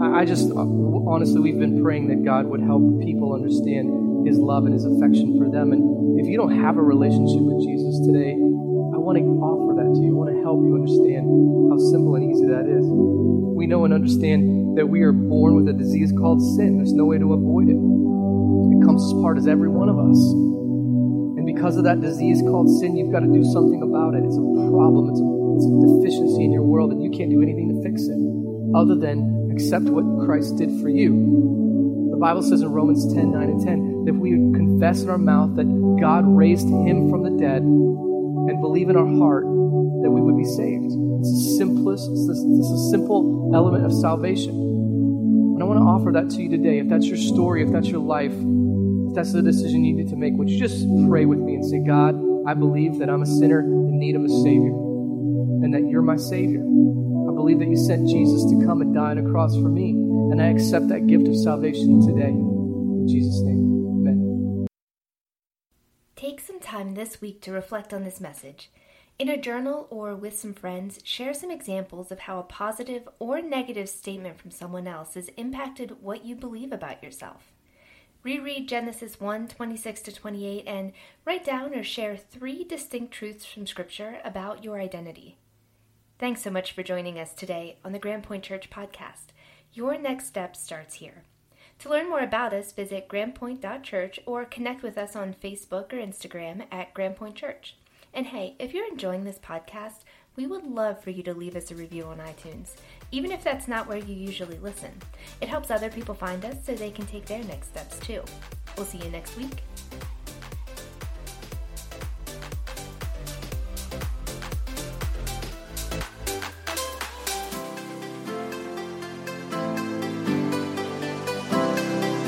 I, 0.00 0.20
I 0.20 0.24
just, 0.24 0.52
uh, 0.52 0.68
honestly, 1.08 1.40
we've 1.40 1.58
been 1.58 1.80
praying 1.80 2.08
that 2.08 2.24
God 2.24 2.44
would 2.46 2.60
help 2.60 2.82
people 3.00 3.32
understand 3.32 4.28
His 4.28 4.36
love 4.36 4.64
and 4.64 4.72
His 4.72 4.84
affection 4.84 5.40
for 5.40 5.48
them. 5.48 5.72
And 5.72 6.20
if 6.20 6.28
you 6.28 6.36
don't 6.36 6.56
have 6.60 6.76
a 6.76 6.84
relationship 6.84 7.40
with 7.40 7.64
Jesus 7.64 8.00
today, 8.04 8.36
I 8.92 9.00
want 9.00 9.16
to 9.16 9.24
offer 9.40 9.80
that 9.80 9.88
to 9.88 10.00
you. 10.04 10.12
I 10.12 10.18
want 10.20 10.32
to 10.36 10.40
help 10.44 10.60
you 10.60 10.76
understand 10.76 11.24
how 11.72 11.76
simple 11.88 12.16
and 12.16 12.24
easy 12.28 12.48
that 12.52 12.68
is 12.68 12.84
We 12.84 13.64
know 13.64 13.84
and 13.84 13.92
understand 13.92 14.76
that 14.76 14.88
we 14.88 15.00
are 15.08 15.12
born 15.12 15.56
with 15.56 15.68
a 15.68 15.76
disease 15.76 16.12
called 16.12 16.40
sin. 16.56 16.80
There's 16.80 16.92
no 16.92 17.04
way 17.04 17.16
to 17.16 17.32
avoid 17.32 17.68
it. 17.68 17.80
It 17.80 18.80
comes 18.84 19.04
as 19.04 19.12
part 19.20 19.36
of 19.36 19.48
every 19.48 19.68
one 19.68 19.88
of 19.88 19.96
us. 19.96 20.20
And 21.40 21.44
because 21.44 21.76
of 21.76 21.84
that 21.84 22.00
disease 22.00 22.40
called 22.40 22.68
sin, 22.80 22.96
you've 22.96 23.12
got 23.12 23.20
to 23.20 23.32
do 23.32 23.44
something 23.44 23.80
about 23.80 24.12
it. 24.16 24.24
It's 24.24 24.36
a 24.36 24.46
problem, 24.72 25.12
it's 25.12 25.20
a, 25.20 25.28
it's 25.56 25.66
a 25.68 25.72
deficiency 25.96 26.44
in 26.44 26.52
your 26.52 26.64
world, 26.64 26.92
and 26.92 27.04
you 27.04 27.10
can't 27.12 27.28
do 27.30 27.40
anything 27.40 27.68
to 27.72 27.76
fix 27.84 28.04
it 28.08 28.39
other 28.74 28.94
than 28.94 29.50
accept 29.52 29.84
what 29.86 30.26
Christ 30.26 30.56
did 30.56 30.70
for 30.80 30.88
you. 30.88 32.10
The 32.10 32.16
Bible 32.16 32.42
says 32.42 32.62
in 32.62 32.68
Romans 32.70 33.12
10 33.12 33.32
9 33.32 33.42
and 33.42 33.64
10 33.64 34.04
that 34.04 34.10
if 34.10 34.16
we 34.16 34.30
confess 34.30 35.02
in 35.02 35.10
our 35.10 35.18
mouth 35.18 35.56
that 35.56 35.66
God 36.00 36.24
raised 36.26 36.68
him 36.68 37.10
from 37.10 37.22
the 37.22 37.30
dead 37.30 37.62
and 37.62 38.60
believe 38.60 38.88
in 38.88 38.96
our 38.96 39.06
heart 39.06 39.44
that 40.02 40.10
we 40.10 40.20
would 40.20 40.36
be 40.36 40.44
saved. 40.44 40.86
It's 41.20 41.30
the 41.30 41.54
simplest, 41.58 42.08
it's, 42.10 42.26
this, 42.26 42.38
it's 42.40 42.70
a 42.70 42.90
simple 42.90 43.52
element 43.54 43.84
of 43.84 43.92
salvation. 43.92 44.54
And 44.54 45.62
I 45.62 45.66
want 45.66 45.78
to 45.78 45.84
offer 45.84 46.12
that 46.12 46.30
to 46.30 46.42
you 46.42 46.48
today. 46.48 46.78
If 46.78 46.88
that's 46.88 47.06
your 47.06 47.18
story, 47.18 47.62
if 47.62 47.70
that's 47.70 47.88
your 47.88 48.00
life, 48.00 48.32
if 48.32 49.14
that's 49.14 49.32
the 49.32 49.42
decision 49.42 49.84
you 49.84 49.94
need 49.94 50.08
to 50.08 50.16
make, 50.16 50.32
would 50.34 50.48
you 50.48 50.58
just 50.58 50.86
pray 51.08 51.26
with 51.26 51.38
me 51.38 51.54
and 51.54 51.64
say, 51.66 51.84
God, 51.84 52.16
I 52.48 52.54
believe 52.54 52.98
that 52.98 53.10
I'm 53.10 53.22
a 53.22 53.26
sinner 53.26 53.60
in 53.60 53.98
need 53.98 54.16
of 54.16 54.24
a 54.24 54.28
Savior 54.28 54.72
and 55.62 55.74
that 55.74 55.84
you're 55.90 56.02
my 56.02 56.16
Savior. 56.16 56.64
Believe 57.40 57.60
that 57.60 57.68
you 57.68 57.76
sent 57.78 58.06
Jesus 58.06 58.44
to 58.50 58.66
come 58.66 58.82
and 58.82 58.92
die 58.92 59.12
on 59.12 59.18
a 59.18 59.30
cross 59.30 59.54
for 59.54 59.70
me, 59.70 59.92
and 59.92 60.42
I 60.42 60.48
accept 60.48 60.88
that 60.88 61.06
gift 61.06 61.26
of 61.26 61.34
salvation 61.34 62.06
today. 62.06 62.28
In 62.28 63.08
Jesus' 63.08 63.40
name, 63.40 63.86
amen. 63.88 64.66
Take 66.16 66.40
some 66.40 66.60
time 66.60 66.92
this 66.92 67.22
week 67.22 67.40
to 67.40 67.50
reflect 67.50 67.94
on 67.94 68.04
this 68.04 68.20
message. 68.20 68.70
In 69.18 69.30
a 69.30 69.40
journal 69.40 69.86
or 69.88 70.14
with 70.14 70.38
some 70.38 70.52
friends, 70.52 70.98
share 71.02 71.32
some 71.32 71.50
examples 71.50 72.12
of 72.12 72.18
how 72.18 72.38
a 72.38 72.42
positive 72.42 73.08
or 73.18 73.40
negative 73.40 73.88
statement 73.88 74.38
from 74.38 74.50
someone 74.50 74.86
else 74.86 75.14
has 75.14 75.30
impacted 75.38 76.02
what 76.02 76.26
you 76.26 76.36
believe 76.36 76.72
about 76.72 77.02
yourself. 77.02 77.54
Reread 78.22 78.68
Genesis 78.68 79.18
1 79.18 79.48
26 79.48 80.02
to 80.02 80.12
28 80.12 80.64
and 80.66 80.92
write 81.24 81.46
down 81.46 81.74
or 81.74 81.82
share 81.82 82.18
three 82.18 82.64
distinct 82.64 83.14
truths 83.14 83.46
from 83.46 83.66
Scripture 83.66 84.18
about 84.26 84.62
your 84.62 84.78
identity. 84.78 85.38
Thanks 86.20 86.42
so 86.42 86.50
much 86.50 86.72
for 86.72 86.82
joining 86.82 87.18
us 87.18 87.32
today 87.32 87.78
on 87.82 87.92
the 87.92 87.98
Grand 87.98 88.24
Point 88.24 88.42
Church 88.42 88.68
podcast. 88.68 89.32
Your 89.72 89.96
next 89.96 90.26
step 90.26 90.54
starts 90.54 90.96
here. 90.96 91.22
To 91.78 91.88
learn 91.88 92.10
more 92.10 92.20
about 92.20 92.52
us, 92.52 92.72
visit 92.72 93.08
grandpoint.church 93.08 94.20
or 94.26 94.44
connect 94.44 94.82
with 94.82 94.98
us 94.98 95.16
on 95.16 95.32
Facebook 95.32 95.94
or 95.94 95.96
Instagram 95.96 96.66
at 96.70 96.92
Grandpoint 96.92 97.36
Church. 97.36 97.74
And 98.12 98.26
hey, 98.26 98.54
if 98.58 98.74
you're 98.74 98.86
enjoying 98.86 99.24
this 99.24 99.38
podcast, 99.38 100.04
we 100.36 100.46
would 100.46 100.66
love 100.66 101.02
for 101.02 101.08
you 101.08 101.22
to 101.22 101.32
leave 101.32 101.56
us 101.56 101.70
a 101.70 101.74
review 101.74 102.04
on 102.04 102.18
iTunes, 102.18 102.72
even 103.10 103.32
if 103.32 103.42
that's 103.42 103.66
not 103.66 103.88
where 103.88 103.96
you 103.96 104.14
usually 104.14 104.58
listen. 104.58 104.92
It 105.40 105.48
helps 105.48 105.70
other 105.70 105.88
people 105.88 106.14
find 106.14 106.44
us 106.44 106.56
so 106.62 106.74
they 106.74 106.90
can 106.90 107.06
take 107.06 107.24
their 107.24 107.42
next 107.44 107.68
steps 107.68 107.98
too. 107.98 108.22
We'll 108.76 108.84
see 108.84 108.98
you 108.98 109.08
next 109.08 109.38
week. 109.38 109.62